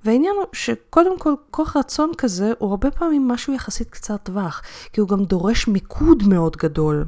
והעניין 0.05 0.35
הוא 0.35 0.45
שקודם 0.53 1.19
כל, 1.19 1.33
כוח 1.51 1.77
רצון 1.77 2.11
כזה 2.17 2.53
הוא 2.59 2.69
הרבה 2.69 2.91
פעמים 2.91 3.27
משהו 3.27 3.53
יחסית 3.53 3.89
קצר 3.89 4.17
טווח, 4.17 4.61
כי 4.93 5.01
הוא 5.01 5.09
גם 5.09 5.23
דורש 5.23 5.67
מיקוד 5.67 6.23
מאוד 6.27 6.57
גדול, 6.57 7.05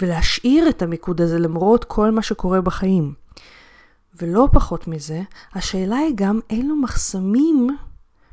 ולהשאיר 0.00 0.68
את 0.68 0.82
המיקוד 0.82 1.20
הזה 1.20 1.38
למרות 1.38 1.84
כל 1.84 2.10
מה 2.10 2.22
שקורה 2.22 2.60
בחיים. 2.60 3.14
ולא 4.14 4.48
פחות 4.52 4.88
מזה, 4.88 5.22
השאלה 5.54 5.96
היא 5.96 6.12
גם 6.14 6.40
אילו 6.50 6.76
מחסמים 6.76 7.76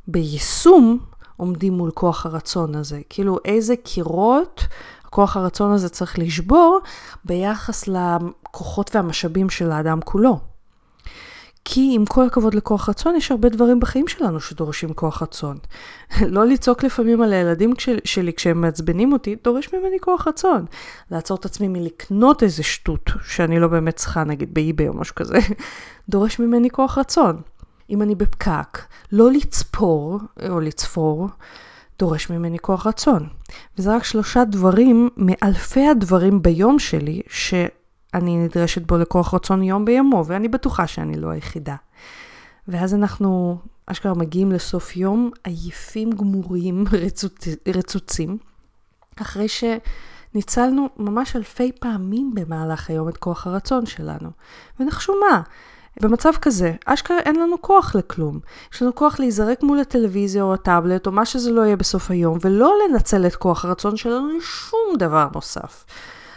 ביישום 0.06 0.98
עומדים 1.36 1.72
מול 1.72 1.90
כוח 1.90 2.26
הרצון 2.26 2.74
הזה. 2.74 3.00
כאילו, 3.08 3.38
איזה 3.44 3.76
קירות 3.76 4.66
כוח 5.10 5.36
הרצון 5.36 5.72
הזה 5.72 5.88
צריך 5.88 6.18
לשבור 6.18 6.80
ביחס 7.24 7.88
לכוחות 7.88 8.96
והמשאבים 8.96 9.50
של 9.50 9.70
האדם 9.70 10.00
כולו. 10.04 10.40
כי 11.70 11.90
עם 11.94 12.06
כל 12.06 12.26
הכבוד 12.26 12.54
לכוח 12.54 12.88
רצון, 12.88 13.16
יש 13.16 13.30
הרבה 13.30 13.48
דברים 13.48 13.80
בחיים 13.80 14.08
שלנו 14.08 14.40
שדורשים 14.40 14.94
כוח 14.94 15.22
רצון. 15.22 15.56
לא 16.34 16.46
לצעוק 16.46 16.82
לפעמים 16.82 17.22
על 17.22 17.32
הילדים 17.32 17.74
שלי 18.04 18.32
כשהם 18.32 18.60
מעצבנים 18.60 19.12
אותי, 19.12 19.36
דורש 19.44 19.72
ממני 19.72 20.00
כוח 20.00 20.28
רצון. 20.28 20.64
לעצור 21.10 21.36
את 21.36 21.44
עצמי 21.44 21.68
מלקנות 21.68 22.42
איזה 22.42 22.62
שטות 22.62 23.10
שאני 23.24 23.60
לא 23.60 23.68
באמת 23.68 23.96
צריכה, 23.96 24.24
נגיד 24.24 24.54
באי-ביי 24.54 24.88
או 24.88 24.94
משהו 24.94 25.14
כזה, 25.14 25.38
דורש 26.08 26.38
ממני 26.38 26.70
כוח 26.70 26.98
רצון. 26.98 27.40
אם 27.90 28.02
אני 28.02 28.14
בפקק, 28.14 28.78
לא 29.12 29.32
לצפור 29.32 30.20
או 30.48 30.60
לצפור 30.60 31.28
דורש 31.98 32.30
ממני 32.30 32.58
כוח 32.58 32.86
רצון. 32.86 33.28
וזה 33.78 33.96
רק 33.96 34.04
שלושה 34.04 34.44
דברים 34.44 35.08
מאלפי 35.16 35.86
הדברים 35.86 36.42
ביום 36.42 36.78
שלי 36.78 37.22
שאני 38.12 38.36
נדרשת 38.36 38.82
בו 38.86 38.98
לכוח 38.98 39.34
רצון 39.34 39.62
יום 39.62 39.84
ביומו, 39.84 40.24
ואני 40.26 40.48
בטוחה 40.48 40.86
שאני 40.86 41.16
לא 41.16 41.28
היחידה. 41.30 41.76
ואז 42.68 42.94
אנחנו 42.94 43.58
אשכרה 43.86 44.14
מגיעים 44.14 44.52
לסוף 44.52 44.96
יום 44.96 45.30
עייפים, 45.44 46.10
גמורים, 46.10 46.84
רצוצ... 47.06 47.48
רצוצים, 47.74 48.38
אחרי 49.22 49.46
שניצלנו 49.48 50.88
ממש 50.96 51.36
אלפי 51.36 51.72
פעמים 51.80 52.30
במהלך 52.34 52.90
היום 52.90 53.08
את 53.08 53.16
כוח 53.16 53.46
הרצון 53.46 53.86
שלנו. 53.86 54.30
ונחשו 54.80 55.14
מה? 55.20 55.42
במצב 56.00 56.32
כזה, 56.42 56.72
אשכרה 56.84 57.18
אין 57.18 57.36
לנו 57.36 57.62
כוח 57.62 57.94
לכלום. 57.94 58.40
יש 58.74 58.82
לנו 58.82 58.94
כוח 58.94 59.20
להיזרק 59.20 59.62
מול 59.62 59.80
הטלוויזיה 59.80 60.42
או 60.42 60.54
הטאבלט 60.54 61.06
או 61.06 61.12
מה 61.12 61.24
שזה 61.24 61.50
לא 61.50 61.62
יהיה 61.62 61.76
בסוף 61.76 62.10
היום, 62.10 62.38
ולא 62.40 62.74
לנצל 62.84 63.26
את 63.26 63.36
כוח 63.36 63.64
הרצון 63.64 63.96
שלנו 63.96 64.28
לשום 64.38 64.96
דבר 64.98 65.28
נוסף. 65.34 65.84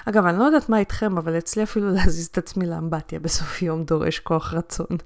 אגב, 0.06 0.26
אני 0.26 0.40
לא 0.40 0.44
יודעת 0.44 0.70
מה 0.70 0.80
איתכם, 0.80 1.18
אבל 1.18 1.38
אצלי 1.38 1.64
אפילו 1.64 1.92
להזיז 1.96 2.26
את 2.26 2.38
עצמי 2.38 2.66
לאמבטיה 2.66 3.20
בסוף 3.20 3.62
יום 3.62 3.84
דורש 3.84 4.20
כוח 4.20 4.54
רצון. 4.54 4.98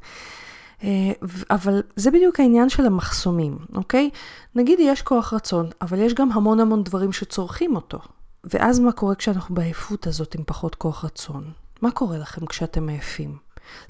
אה, 0.84 1.12
אבל 1.50 1.82
זה 1.96 2.12
בדיוק 2.12 2.40
העניין 2.40 2.70
של 2.70 2.86
המחסומים, 2.86 3.58
אוקיי? 3.76 4.10
נגיד 4.56 4.80
יש 4.82 5.02
כוח 5.02 5.34
רצון, 5.34 5.70
אבל 5.82 6.00
יש 6.00 6.14
גם 6.14 6.32
המון 6.32 6.60
המון 6.60 6.84
דברים 6.84 7.12
שצורכים 7.12 7.76
אותו. 7.76 8.00
ואז 8.44 8.80
מה 8.80 8.92
קורה 8.92 9.16
כשאנחנו 9.16 9.56
בעייפות 9.56 10.08
הזאת 10.08 10.36
עם 10.36 10.42
פחות 10.46 10.76
כוח 10.76 11.06
רצון? 11.06 11.52
מה 11.82 11.92
קורה 11.92 12.18
לכם 12.18 12.46
כשאתם 12.46 12.90
עייפים? 12.90 13.38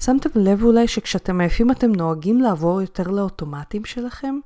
שמתם 0.00 0.30
לב 0.34 0.62
אולי 0.62 0.88
שכשאתם 0.88 1.40
עייפים 1.40 1.70
אתם 1.70 1.92
נוהגים 1.92 2.40
לעבור 2.40 2.80
יותר 2.80 3.08
לאוטומטים 3.08 3.84
שלכם? 3.84 4.38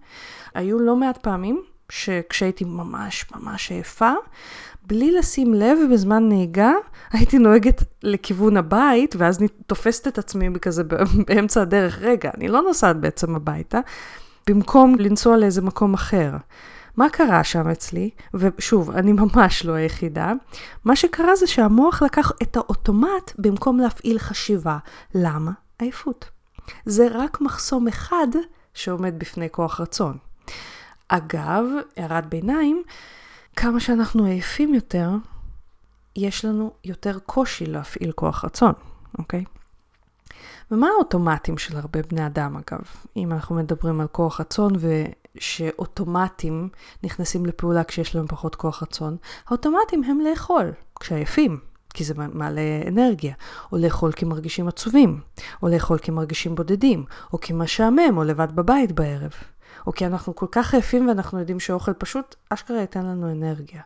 היו 0.55 0.79
לא 0.79 0.97
מעט 0.97 1.19
פעמים 1.19 1.63
שכשהייתי 1.91 2.65
ממש 2.65 3.25
ממש 3.35 3.71
עייפה, 3.71 4.13
בלי 4.91 5.13
לשים 5.13 5.55
לב 5.55 5.79
בזמן 5.93 6.29
נהיגה, 6.29 6.73
הייתי 7.11 7.39
נוהגת 7.39 7.85
לכיוון 8.03 8.57
הבית, 8.57 9.17
ואז 9.19 9.39
אני 9.39 9.49
תופסת 9.49 10.09
את 10.09 10.19
עצמי 10.19 10.49
כזה 10.63 10.83
באמצע 11.29 11.63
הדרך, 11.63 11.99
רגע, 11.99 12.31
אני 12.37 12.49
לא 12.49 12.63
נוסעת 12.63 12.97
בעצם 12.97 13.37
הביתה, 13.37 13.79
במקום 14.49 14.95
לנסוע 14.99 15.37
לאיזה 15.37 15.63
מקום 15.63 15.95
אחר. 15.95 16.33
מה 16.97 17.09
קרה 17.11 17.45
שם 17.45 17.69
אצלי? 17.69 18.11
ושוב, 18.35 18.91
אני 18.91 19.13
ממש 19.13 19.65
לא 19.65 19.73
היחידה. 19.73 20.33
מה 20.85 20.97
שקרה 20.97 21.37
זה 21.37 21.47
שהמוח 21.47 22.03
לקח 22.03 22.33
את 22.43 22.57
האוטומט 22.57 23.33
במקום 23.39 23.81
להפעיל 23.81 24.19
חשיבה. 24.19 24.79
למה? 25.15 25.53
עייפות. 25.79 26.29
זה 26.87 27.09
רק 27.11 27.41
מחסום 27.41 27.89
אחד 27.89 28.29
שעומד 28.75 29.19
בפני 29.19 29.49
כוח 29.51 29.81
רצון. 29.81 30.17
אגב, 31.09 31.65
הערת 31.97 32.27
ביניים, 32.27 32.83
כמה 33.57 33.81
שאנחנו 33.81 34.25
עייפים 34.25 34.75
יותר, 34.75 35.11
יש 36.17 36.45
לנו 36.45 36.73
יותר 36.85 37.19
קושי 37.19 37.67
להפעיל 37.67 38.13
כוח 38.13 38.45
רצון, 38.45 38.73
אוקיי? 39.19 39.45
ומה 40.71 40.89
האוטומטים 40.89 41.59
של 41.59 41.77
הרבה 41.77 42.03
בני 42.03 42.27
אדם, 42.27 42.57
אגב? 42.57 42.81
אם 43.17 43.33
אנחנו 43.33 43.55
מדברים 43.55 44.01
על 44.01 44.07
כוח 44.07 44.41
רצון 44.41 44.73
ושאוטומטים 45.37 46.69
נכנסים 47.03 47.47
לפעולה 47.47 47.85
כשיש 47.85 48.15
להם 48.15 48.27
פחות 48.27 48.55
כוח 48.55 48.83
רצון, 48.83 49.17
האוטומטים 49.47 50.05
הם 50.05 50.21
לאכול, 50.21 50.73
כשעייפים, 51.01 51.61
כי 51.95 52.05
זה 52.05 52.15
מעלה 52.17 52.61
אנרגיה, 52.89 53.35
או 53.73 53.79
לאכול 53.79 54.13
כי 54.13 54.25
מרגישים 54.25 54.69
עצובים, 54.69 55.21
או 55.63 55.69
לאכול 55.69 55.99
כי 55.99 56.11
מרגישים 56.11 56.55
בודדים, 56.55 57.05
או 57.33 57.41
כי 57.41 57.53
משעמם, 57.53 58.17
או 58.17 58.25
לבד 58.25 58.49
בבית 58.55 58.93
בערב. 58.93 59.33
או 59.87 59.93
כי 59.93 60.07
אנחנו 60.07 60.35
כל 60.35 60.47
כך 60.53 60.75
עייפים 60.75 61.09
ואנחנו 61.09 61.39
יודעים 61.39 61.61
שאוכל 61.61 61.93
פשוט 61.93 62.35
אשכרה 62.49 62.81
ייתן 62.81 63.07
לנו 63.07 63.33
אנרגיה. 63.33 63.83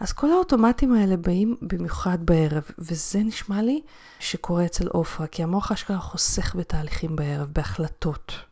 אז 0.00 0.12
כל 0.12 0.30
האוטומטים 0.30 0.92
האלה 0.92 1.16
באים 1.16 1.56
במיוחד 1.62 2.18
בערב, 2.24 2.62
וזה 2.78 3.18
נשמע 3.18 3.62
לי 3.62 3.82
שקורה 4.18 4.64
אצל 4.64 4.88
עופרה, 4.88 5.26
כי 5.26 5.42
המוח 5.42 5.72
אשכרה 5.72 5.98
חוסך 5.98 6.56
בתהליכים 6.56 7.16
בערב, 7.16 7.48
בהחלטות. 7.52 8.49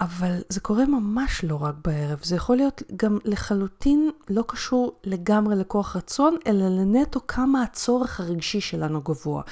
אבל 0.00 0.40
זה 0.48 0.60
קורה 0.60 0.86
ממש 0.86 1.44
לא 1.44 1.62
רק 1.62 1.74
בערב, 1.84 2.18
זה 2.22 2.36
יכול 2.36 2.56
להיות 2.56 2.82
גם 2.96 3.18
לחלוטין 3.24 4.10
לא 4.30 4.44
קשור 4.46 4.92
לגמרי 5.04 5.56
לכוח 5.56 5.96
רצון, 5.96 6.36
אלא 6.46 6.68
לנטו 6.68 7.20
כמה 7.28 7.62
הצורך 7.62 8.20
הרגשי 8.20 8.60
שלנו 8.60 9.00
גבוה. 9.00 9.42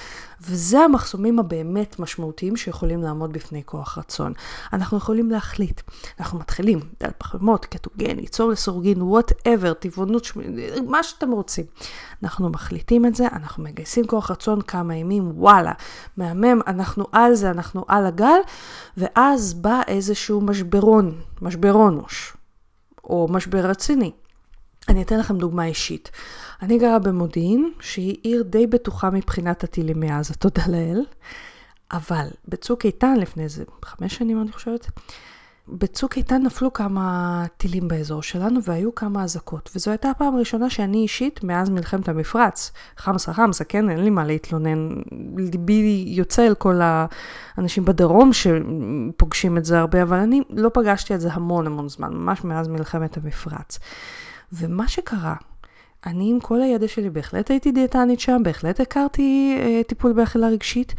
וזה 0.40 0.80
המחסומים 0.80 1.38
הבאמת 1.38 1.98
משמעותיים 1.98 2.56
שיכולים 2.56 3.02
לעמוד 3.02 3.32
בפני 3.32 3.62
כוח 3.64 3.98
רצון. 3.98 4.32
אנחנו 4.72 4.96
יכולים 4.96 5.30
להחליט, 5.30 5.80
אנחנו 6.20 6.38
מתחילים, 6.38 6.80
דל 7.00 7.10
פחמות, 7.18 7.64
קטוגני, 7.64 8.18
צום 8.18 8.50
לסירוגין, 8.50 9.02
whatever, 9.02 9.72
טבעונות, 9.72 10.26
מה 10.86 11.02
שאתם 11.02 11.30
רוצים. 11.30 11.64
אנחנו 12.22 12.48
מחליטים 12.48 13.06
את 13.06 13.14
זה, 13.14 13.26
אנחנו 13.26 13.64
מגייסים 13.64 14.06
כוח 14.06 14.30
רצון 14.30 14.60
כמה 14.62 14.96
ימים, 14.96 15.30
וואלה, 15.34 15.72
מהמם, 16.16 16.60
אנחנו 16.66 17.06
על 17.12 17.34
זה, 17.34 17.50
אנחנו 17.50 17.84
על 17.88 18.06
הגל, 18.06 18.38
ואז 18.96 19.54
בא 19.54 19.80
איזשהו 19.86 20.35
משברון, 20.42 21.20
משברונוש, 21.42 22.36
או 23.04 23.28
משבר 23.30 23.66
רציני. 23.66 24.12
אני 24.88 25.02
אתן 25.02 25.18
לכם 25.18 25.38
דוגמה 25.38 25.66
אישית. 25.66 26.10
אני 26.62 26.78
גרה 26.78 26.98
במודיעין, 26.98 27.72
שהיא 27.80 28.16
עיר 28.22 28.42
די 28.42 28.66
בטוחה 28.66 29.10
מבחינת 29.10 29.64
הטילים 29.64 30.00
מעזה, 30.00 30.34
תודה 30.34 30.62
לאל. 30.68 31.04
אבל 31.92 32.26
בצוק 32.48 32.84
איתן, 32.84 33.16
לפני 33.16 33.42
איזה 33.42 33.64
חמש 33.84 34.14
שנים 34.14 34.42
אני 34.42 34.52
חושבת, 34.52 34.86
בצוק 35.68 36.16
איתן 36.16 36.42
נפלו 36.42 36.72
כמה 36.72 37.44
טילים 37.56 37.88
באזור 37.88 38.22
שלנו 38.22 38.62
והיו 38.62 38.94
כמה 38.94 39.24
אזעקות. 39.24 39.70
וזו 39.74 39.90
הייתה 39.90 40.10
הפעם 40.10 40.34
הראשונה 40.34 40.70
שאני 40.70 40.96
אישית, 40.96 41.44
מאז 41.44 41.70
מלחמת 41.70 42.08
המפרץ, 42.08 42.72
חמסה 42.96 43.32
חמסה, 43.32 43.64
כן, 43.64 43.90
אין 43.90 44.04
לי 44.04 44.10
מה 44.10 44.24
להתלונן. 44.24 44.88
ליבי 45.36 46.04
יוצא 46.06 46.46
אל 46.46 46.54
כל 46.54 46.80
האנשים 46.82 47.84
בדרום 47.84 48.30
שפוגשים 48.32 49.58
את 49.58 49.64
זה 49.64 49.78
הרבה, 49.78 50.02
אבל 50.02 50.16
אני 50.16 50.42
לא 50.50 50.70
פגשתי 50.74 51.14
את 51.14 51.20
זה 51.20 51.28
המון 51.32 51.66
המון 51.66 51.88
זמן, 51.88 52.14
ממש 52.14 52.44
מאז 52.44 52.68
מלחמת 52.68 53.16
המפרץ. 53.16 53.78
ומה 54.52 54.88
שקרה, 54.88 55.34
אני 56.06 56.30
עם 56.30 56.40
כל 56.40 56.62
הידע 56.62 56.88
שלי 56.88 57.10
בהחלט 57.10 57.50
הייתי 57.50 57.72
דיאטנית 57.72 58.20
שם, 58.20 58.40
בהחלט 58.44 58.80
הכרתי 58.80 59.58
אה, 59.62 59.80
טיפול 59.86 60.12
באכילה 60.12 60.48
רגשית, 60.48 60.94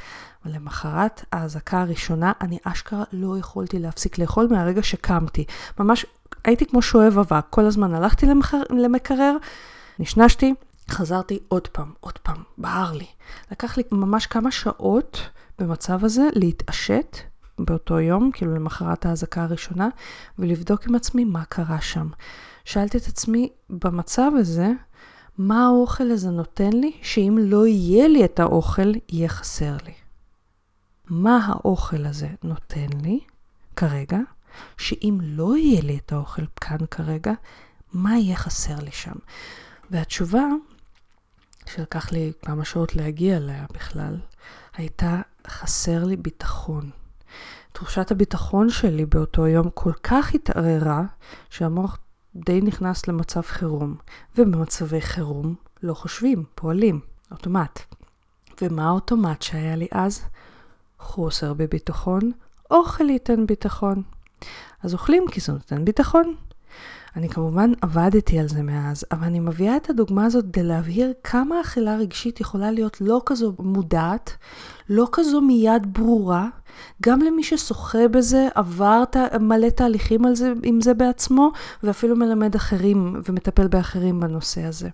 אבל 0.48 0.56
למחרת 0.56 1.26
האזעקה 1.32 1.82
הראשונה, 1.82 2.32
אני 2.42 2.58
אשכרה 2.64 3.04
לא 3.14 3.38
יכולתי 3.38 3.80
להפסיק 3.80 4.18
לאכול 4.18 4.48
מהרגע 4.52 4.84
שקמתי. 4.84 5.46
ממש 5.80 6.06
הייתי 6.46 6.66
כמו 6.66 6.82
שואב 6.82 7.18
אבק, 7.20 7.46
כל 7.50 7.66
הזמן 7.66 7.94
הלכתי 7.94 8.26
למחר, 8.26 8.62
למקרר, 8.70 9.38
נשנשתי, 10.00 10.54
חזרתי 10.90 11.40
עוד 11.48 11.68
פעם, 11.68 11.94
עוד 12.00 12.18
פעם, 12.18 12.44
בער 12.58 12.94
לי. 12.94 13.06
לקח 13.52 13.78
לי 13.78 13.84
ממש 13.92 14.26
כמה 14.28 14.52
שעות 14.52 15.20
במצב 15.60 16.06
הזה 16.06 16.28
להתעשת 16.36 17.18
באותו 17.60 18.00
יום, 18.00 18.32
כאילו 18.34 18.56
למחרת 18.56 19.06
האזעקה 19.06 19.44
הראשונה, 19.44 19.90
ולבדוק 20.40 20.88
עם 20.88 20.96
עצמי 20.96 21.26
מה 21.26 21.46
קרה 21.46 21.82
שם. 21.82 22.08
שאלתי 22.66 22.98
את 22.98 23.08
עצמי, 23.08 23.50
במצב 23.70 24.32
הזה, 24.40 24.72
מה 25.38 25.66
האוכל 25.66 26.12
הזה 26.12 26.30
נותן 26.30 26.74
לי, 26.74 26.92
שאם 27.02 27.38
לא 27.42 27.68
יהיה 27.68 28.08
לי 28.08 28.26
את 28.26 28.40
האוכל, 28.40 28.92
יהיה 29.10 29.30
חסר 29.30 29.76
לי. 29.86 29.94
מה 31.10 31.46
האוכל 31.46 32.06
הזה 32.06 32.30
נותן 32.44 32.88
לי 33.04 33.20
כרגע, 33.76 34.20
שאם 34.78 35.18
לא 35.22 35.58
יהיה 35.58 35.82
לי 35.82 35.98
את 35.98 36.12
האוכל 36.12 36.46
כאן 36.62 36.78
כרגע, 36.92 37.34
מה 37.94 38.18
יהיה 38.18 38.36
חסר 38.36 38.80
לי 38.80 38.92
שם? 38.92 39.16
והתשובה, 39.92 40.44
שלקח 41.66 42.12
לי 42.12 42.32
כמה 42.42 42.66
שעות 42.66 42.96
להגיע 42.96 43.38
אליה 43.38 43.66
בכלל, 43.74 44.18
הייתה 44.74 45.22
חסר 45.48 46.04
לי 46.04 46.16
ביטחון. 46.16 46.90
תחושת 47.72 48.12
הביטחון 48.12 48.70
שלי 48.70 49.06
באותו 49.06 49.48
יום 49.48 49.70
כל 49.74 49.94
כך 50.04 50.36
התערערה, 50.36 51.04
שהמוח 51.50 51.98
די 52.36 52.62
נכנס 52.62 53.08
למצב 53.08 53.42
חירום, 53.42 53.96
ובמצבי 54.38 55.02
חירום 55.02 55.56
לא 55.84 55.94
חושבים, 55.94 56.44
פועלים, 56.56 57.00
אוטומט. 57.32 57.80
ומה 58.62 58.88
האוטומט 58.88 59.42
שהיה 59.42 59.76
לי 59.76 59.88
אז? 59.92 60.22
חוסר 61.00 61.54
בביטחון, 61.54 62.32
אוכל 62.72 63.10
ייתן 63.10 63.46
ביטחון. 63.46 64.04
אז 64.84 64.94
אוכלים 64.94 65.26
כי 65.32 65.40
זה 65.40 65.54
נותן 65.54 65.86
ביטחון. 65.86 66.36
אני 67.16 67.30
כמובן 67.30 67.72
עבדתי 67.82 68.40
על 68.40 68.48
זה 68.48 68.62
מאז, 68.62 69.06
אבל 69.12 69.24
אני 69.24 69.40
מביאה 69.40 69.78
את 69.78 69.90
הדוגמה 69.90 70.26
הזאת 70.26 70.46
כדי 70.54 70.64
להבהיר 70.64 71.14
כמה 71.24 71.62
אכילה 71.62 71.96
רגשית 71.96 72.42
יכולה 72.42 72.72
להיות 72.72 73.02
לא 73.02 73.22
כזו 73.26 73.54
מודעת, 73.60 74.32
לא 74.90 75.08
כזו 75.12 75.42
מיד 75.42 75.94
ברורה, 75.94 76.48
גם 77.04 77.22
למי 77.22 77.44
ששוחה 77.44 78.08
בזה, 78.08 78.48
עבר 78.56 79.04
מלא 79.40 79.70
תהליכים 79.70 80.36
זה, 80.36 80.54
עם 80.64 80.82
זה 80.82 80.94
בעצמו, 80.94 81.52
ואפילו 81.84 82.16
מלמד 82.16 82.56
אחרים 82.56 83.22
ומטפל 83.26 83.68
באחרים 83.68 84.20
בנושא 84.20 84.64
הזה. 84.64 84.90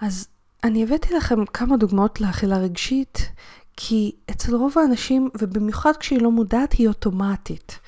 אז 0.00 0.28
אני 0.64 0.82
הבאתי 0.82 1.14
לכם 1.14 1.44
כמה 1.44 1.76
דוגמאות 1.76 2.20
לאכילה 2.20 2.58
רגשית, 2.58 3.28
כי 3.76 4.16
אצל 4.30 4.54
רוב 4.54 4.78
האנשים, 4.78 5.28
ובמיוחד 5.40 5.92
כשהיא 5.96 6.22
לא 6.22 6.30
מודעת, 6.30 6.72
היא 6.72 6.88
אוטומטית. 6.88 7.78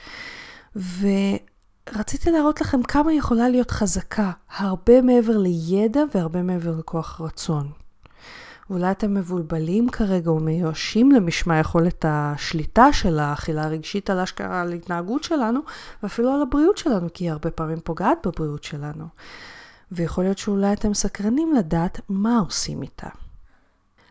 ורק 0.76 1.54
רציתי 1.92 2.30
להראות 2.30 2.60
לכם 2.60 2.82
כמה 2.82 3.12
יכולה 3.12 3.48
להיות 3.48 3.70
חזקה, 3.70 4.30
הרבה 4.56 5.02
מעבר 5.02 5.38
לידע 5.38 6.00
והרבה 6.14 6.42
מעבר 6.42 6.74
לכוח 6.78 7.20
רצון. 7.20 7.70
אולי 8.70 8.90
אתם 8.90 9.14
מבולבלים 9.14 9.88
כרגע 9.88 10.32
ומיואשים 10.32 11.12
למשמע 11.12 11.58
יכולת 11.58 12.04
השליטה 12.08 12.92
של 12.92 13.18
האכילה 13.18 13.64
הרגשית 13.64 14.10
על 14.10 14.20
אשכרה 14.20 14.60
על 14.60 14.72
התנהגות 14.72 15.24
שלנו, 15.24 15.60
ואפילו 16.02 16.32
על 16.32 16.42
הבריאות 16.42 16.78
שלנו, 16.78 17.08
כי 17.14 17.24
היא 17.24 17.30
הרבה 17.30 17.50
פעמים 17.50 17.80
פוגעת 17.80 18.26
בבריאות 18.26 18.64
שלנו. 18.64 19.06
ויכול 19.92 20.24
להיות 20.24 20.38
שאולי 20.38 20.72
אתם 20.72 20.94
סקרנים 20.94 21.52
לדעת 21.54 22.00
מה 22.08 22.38
עושים 22.38 22.82
איתה. 22.82 23.08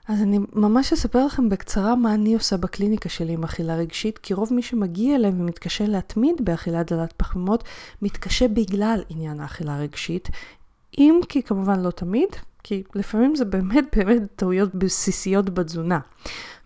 אז 0.08 0.22
אני 0.22 0.40
ממש 0.54 0.94
אספר 0.94 1.26
לכם 1.26 1.50
בקצרה 1.50 1.96
מה 1.96 2.14
אני 2.14 2.34
עושה 2.34 2.58
בקליניקה 2.58 3.10
שלי 3.10 3.34
עם 3.34 3.44
אכילה 3.44 3.76
רגשית, 3.76 4.18
כי 4.18 4.34
רוב 4.34 4.54
מי 4.54 4.62
שמגיע 4.62 5.16
אליהם 5.16 5.42
ומתקשה 5.42 5.88
להתמיד 5.88 6.36
באכילה 6.46 6.84
דלת 6.84 7.14
פחמימות, 7.18 7.64
מתקשה 8.02 8.48
בגלל 8.48 9.04
עניין 9.10 9.40
האכילה 9.40 9.76
הרגשית, 9.76 10.30
אם 10.98 11.20
כי 11.30 11.44
כמובן 11.44 11.80
לא 11.80 11.92
תמיד, 11.92 12.30
כי 12.64 12.84
לפעמים 12.96 13.36
זה 13.36 13.46
באמת 13.46 13.86
באמת 13.96 14.22
טעויות 14.36 14.76
בסיסיות 14.76 15.50
בתזונה. 15.50 16.00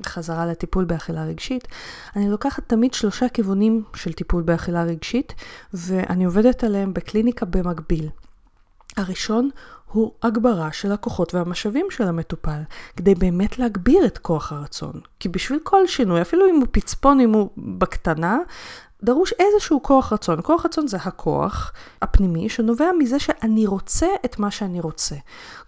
חזרה 0.04 0.45
לטיפול 0.45 0.86
באכילה 0.86 1.26
רגשית, 1.26 1.67
אני 2.15 2.30
לוקחת 2.30 2.69
תמיד 2.69 2.93
שלושה 2.93 3.30
כיוונים 3.30 3.84
של 3.95 4.13
טיפול 4.13 4.43
באכילה 4.43 4.84
רגשית, 4.84 5.34
ואני 5.73 6.26
עובדת 6.26 6.63
עליהם 6.63 6.93
בקליניקה 6.93 7.45
במקביל. 7.45 8.10
הראשון 8.97 9.50
הוא 9.91 10.12
הגברה 10.23 10.71
של 10.71 10.91
הכוחות 10.91 11.34
והמשאבים 11.34 11.86
של 11.89 12.04
המטופל, 12.04 12.62
כדי 12.97 13.15
באמת 13.15 13.60
להגביר 13.60 14.06
את 14.06 14.17
כוח 14.17 14.52
הרצון. 14.52 15.02
כי 15.19 15.30
בשביל 15.30 15.60
כל 15.63 15.88
שינוי, 15.88 16.21
אפילו 16.21 16.50
אם 16.50 16.56
הוא 16.56 16.67
פצפון, 16.71 17.19
אם 17.19 17.34
הוא 17.34 17.50
בקטנה, 17.58 18.38
דרוש 19.04 19.34
איזשהו 19.39 19.84
כוח 19.84 20.13
רצון. 20.13 20.39
כוח 20.43 20.65
רצון 20.65 20.88
זה 20.88 20.97
הכוח 20.97 21.73
הפנימי 22.02 22.50
שנובע 22.50 22.91
מזה 23.00 23.19
שאני 23.19 23.65
רוצה 23.65 24.08
את 24.26 24.39
מה 24.39 24.52
שאני 24.52 24.80
רוצה. 24.80 25.15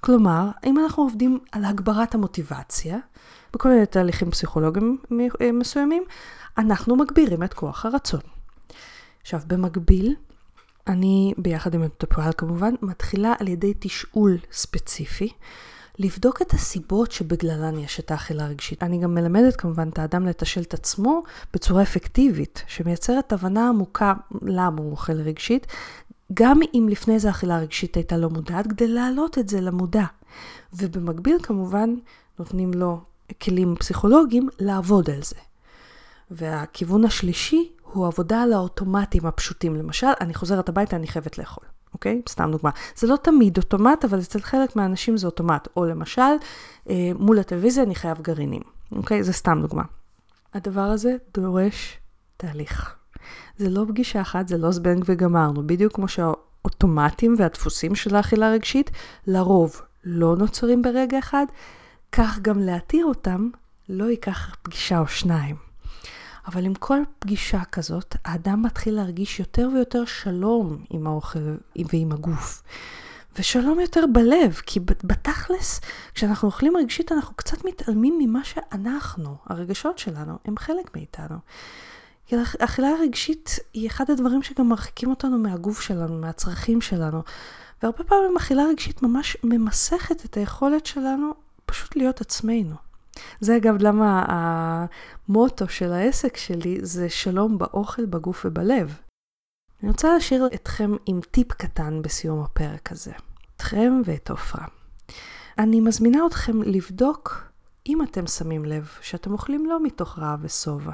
כלומר, 0.02 0.50
אם 0.66 0.80
אנחנו 0.80 1.04
עובדים 1.04 1.40
על 1.52 1.66
הגברת 1.66 2.16
המוטיבציה, 2.16 2.98
בכל 3.54 3.70
מיני 3.70 3.86
תהליכים 3.86 4.32
פסיכולוגיים 4.32 4.98
מסוימים, 5.54 6.04
אנחנו 6.58 6.96
מגבירים 6.96 7.44
את 7.44 7.54
כוח 7.54 7.86
הרצון. 7.86 8.20
עכשיו, 9.22 9.40
במקביל, 9.48 10.16
אני, 10.88 11.34
ביחד 11.38 11.74
עם 11.74 11.82
המטופל 11.82 12.32
כמובן, 12.38 12.74
מתחילה 12.82 13.34
על 13.40 13.48
ידי 13.48 13.74
תשאול 13.80 14.38
ספציפי, 14.52 15.30
לבדוק 16.00 16.42
את 16.42 16.54
הסיבות 16.54 17.12
שבגללן 17.12 17.80
יש 17.80 18.00
את 18.00 18.12
האכילה 18.12 18.46
הרגשית. 18.46 18.84
אני 18.84 18.98
גם 18.98 19.14
מלמדת 19.16 19.56
כמובן 19.56 19.90
את 19.90 20.00
האדם 20.00 20.26
לתשאל 20.26 20.64
את 20.64 20.74
עצמו 20.74 21.24
בצורה 21.54 21.82
אפקטיבית, 21.82 22.64
שמייצרת 22.68 23.34
הבנה 23.34 23.70
עמוקה 23.70 24.14
למה 24.42 24.82
הוא 24.82 24.92
אוכל 24.92 25.14
רגשית, 25.14 25.68
גם 26.34 26.60
אם 26.74 26.88
לפני 26.90 27.20
זה 27.20 27.28
האכילה 27.28 27.56
הרגשית 27.56 27.96
הייתה 27.96 28.18
לא 28.18 28.30
מודעת, 28.30 28.68
כדי 28.68 28.88
להעלות 28.88 29.38
את 29.38 29.50
זה 29.50 29.62
למודע. 29.62 30.06
ובמקביל 30.74 31.38
כמובן 31.44 31.96
נותנים 32.40 32.74
לו 32.74 33.02
כלים 33.42 33.76
פסיכולוגיים 33.76 34.50
לעבוד 34.60 35.10
על 35.10 35.24
זה. 35.24 35.36
והכיוון 36.32 37.06
השלישי 37.06 37.72
הוא 37.94 38.08
עבודה 38.08 38.42
על 38.42 38.54
האוטומטים 38.54 39.26
הפשוטים. 39.26 39.76
למשל, 39.76 40.08
אני 40.22 40.34
חוזרת 40.34 40.70
הביתה, 40.70 40.96
אני 40.96 41.08
חייבת 41.08 41.38
לאכול. 41.38 41.64
אוקיי? 41.94 42.22
סתם 42.30 42.52
דוגמה. 42.52 42.70
זה 42.96 43.08
לא 43.08 43.16
תמיד 43.16 43.58
אוטומט, 43.58 44.06
אבל 44.06 44.20
אצל 44.20 44.40
חלק 44.40 44.76
מהאנשים 44.76 45.18
זה 45.18 45.28
אוטומט. 45.28 45.68
או 45.78 45.86
למשל, 45.86 46.22
אה, 46.90 47.12
מול 47.20 47.40
הטלוויזיה 47.40 47.84
אני 47.84 47.96
חייב 47.96 48.22
גרעינים. 48.22 48.62
אוקיי? 48.92 49.24
זה 49.24 49.34
סתם 49.34 49.60
דוגמה. 49.62 49.84
הדבר 50.54 50.82
הזה 50.82 51.16
דורש 51.34 51.98
תהליך. 52.38 52.96
זה 53.58 53.70
לא 53.70 53.86
פגישה 53.88 54.22
אחת, 54.22 54.48
זה 54.48 54.58
לא 54.58 54.72
זבנג 54.72 55.04
וגמרנו. 55.08 55.68
בדיוק 55.68 55.96
כמו 55.96 56.08
שהאוטומטים 56.08 57.36
והדפוסים 57.38 57.96
של 57.96 58.16
האכילה 58.16 58.50
הרגשית, 58.50 58.92
לרוב 59.28 59.82
לא 60.04 60.36
נוצרים 60.36 60.82
ברגע 60.82 61.20
אחד, 61.20 61.46
כך 62.12 62.40
גם 62.42 62.60
להתיר 62.60 63.06
אותם 63.06 63.50
לא 63.90 64.04
ייקח 64.04 64.56
פגישה 64.62 65.00
או 65.00 65.08
שניים. 65.08 65.69
אבל 66.50 66.66
עם 66.66 66.74
כל 66.74 67.00
פגישה 67.20 67.64
כזאת, 67.72 68.16
האדם 68.26 68.62
מתחיל 68.62 68.96
להרגיש 68.96 69.40
יותר 69.40 69.70
ויותר 69.74 70.06
שלום 70.06 70.84
עם 70.90 71.08
האוכל 71.08 71.56
ועם 71.94 72.12
הגוף. 72.12 72.64
ושלום 73.40 73.80
יותר 73.80 74.06
בלב, 74.14 74.54
כי 74.66 74.80
בתכלס, 74.80 75.82
כשאנחנו 76.14 76.48
אוכלים 76.48 76.78
רגשית, 76.78 77.12
אנחנו 77.12 77.36
קצת 77.36 77.66
מתעלמים 77.66 78.18
ממה 78.20 78.44
שאנחנו, 78.44 79.36
הרגשות 79.46 79.98
שלנו, 79.98 80.38
הם 80.46 80.58
חלק 80.58 80.96
מאיתנו. 80.96 81.36
כי 82.26 82.36
אכילה 82.60 82.90
רגשית 83.02 83.60
היא 83.74 83.88
אחד 83.88 84.10
הדברים 84.12 84.44
שגם 84.44 84.70
מרחיקים 84.70 85.10
אותנו 85.10 85.38
מהגוף 85.38 85.82
שלנו, 85.82 86.18
מהצרכים 86.18 86.82
שלנו. 86.82 87.22
והרבה 87.84 88.04
פעמים 88.04 88.38
אכילה 88.38 88.64
רגשית 88.64 89.04
ממש 89.04 89.38
ממסכת 89.44 90.26
את 90.26 90.38
היכולת 90.38 90.86
שלנו 90.86 91.34
פשוט 91.66 91.96
להיות 91.96 92.22
עצמנו. 92.22 92.89
זה 93.40 93.58
אגב 93.58 93.76
למה 93.80 94.26
המוטו 94.28 95.68
של 95.68 95.92
העסק 95.92 96.38
שלי 96.38 96.78
זה 96.82 97.10
שלום 97.10 97.58
באוכל, 97.58 98.06
בגוף 98.06 98.46
ובלב. 98.46 99.00
אני 99.84 99.90
רוצה 99.90 100.14
להשאיר 100.14 100.48
אתכם 100.54 100.92
עם 101.06 101.20
טיפ 101.32 101.54
קטן 101.54 102.02
בסיום 102.02 102.40
הפרק 102.42 102.92
הזה. 102.92 103.12
אתכם 103.56 104.02
ואת 104.06 104.30
עופרה. 104.30 104.66
אני 105.58 105.80
מזמינה 105.82 106.20
אתכם 106.28 106.62
לבדוק 106.62 107.44
אם 107.88 108.02
אתם 108.02 108.28
שמים 108.28 108.66
לב 108.66 108.90
שאתם 109.02 109.32
אוכלים 109.32 109.66
לא 109.66 109.84
מתוך 109.84 110.20
רעב 110.20 110.40
ושובע. 110.42 110.94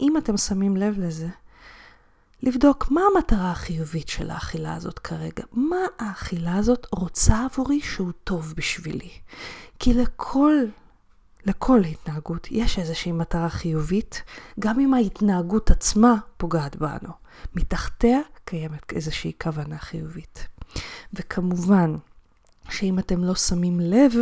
אם 0.00 0.16
אתם 0.16 0.36
שמים 0.36 0.76
לב 0.76 0.98
לזה, 0.98 1.28
לבדוק 2.42 2.90
מה 2.90 3.00
המטרה 3.14 3.50
החיובית 3.50 4.08
של 4.08 4.30
האכילה 4.30 4.74
הזאת 4.74 4.98
כרגע. 4.98 5.44
מה 5.52 5.76
האכילה 5.98 6.56
הזאת 6.56 6.86
רוצה 6.92 7.44
עבורי 7.44 7.80
שהוא 7.80 8.12
טוב 8.24 8.54
בשבילי. 8.56 9.10
כי 9.78 9.94
לכל 9.94 10.54
לכל 11.46 11.80
התנהגות 11.80 12.48
יש 12.50 12.78
איזושהי 12.78 13.12
מטרה 13.12 13.48
חיובית, 13.48 14.22
גם 14.60 14.80
אם 14.80 14.94
ההתנהגות 14.94 15.70
עצמה 15.70 16.14
פוגעת 16.36 16.76
בנו. 16.76 17.12
מתחתיה 17.54 18.20
קיימת 18.44 18.92
איזושהי 18.92 19.32
כוונה 19.42 19.78
חיובית. 19.78 20.46
וכמובן, 21.14 21.96
שאם 22.70 22.98
אתם 22.98 23.24
לא 23.24 23.34
שמים 23.34 23.80
לב, 23.80 24.12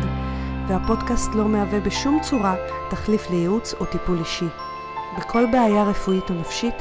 והפודקאסט 0.67 1.35
לא 1.35 1.47
מהווה 1.47 1.79
בשום 1.79 2.19
צורה 2.21 2.55
תחליף 2.89 3.29
לייעוץ 3.29 3.73
או 3.73 3.85
טיפול 3.85 4.19
אישי. 4.19 4.47
בכל 5.17 5.45
בעיה 5.51 5.83
רפואית 5.83 6.29
או 6.29 6.35
נפשית 6.35 6.75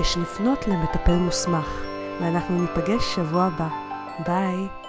יש 0.00 0.16
לפנות 0.16 0.68
למטפל 0.68 1.16
מוסמך, 1.16 1.82
ואנחנו 2.20 2.60
ניפגש 2.60 3.14
שבוע 3.14 3.44
הבא. 3.44 3.68
ביי. 4.26 4.81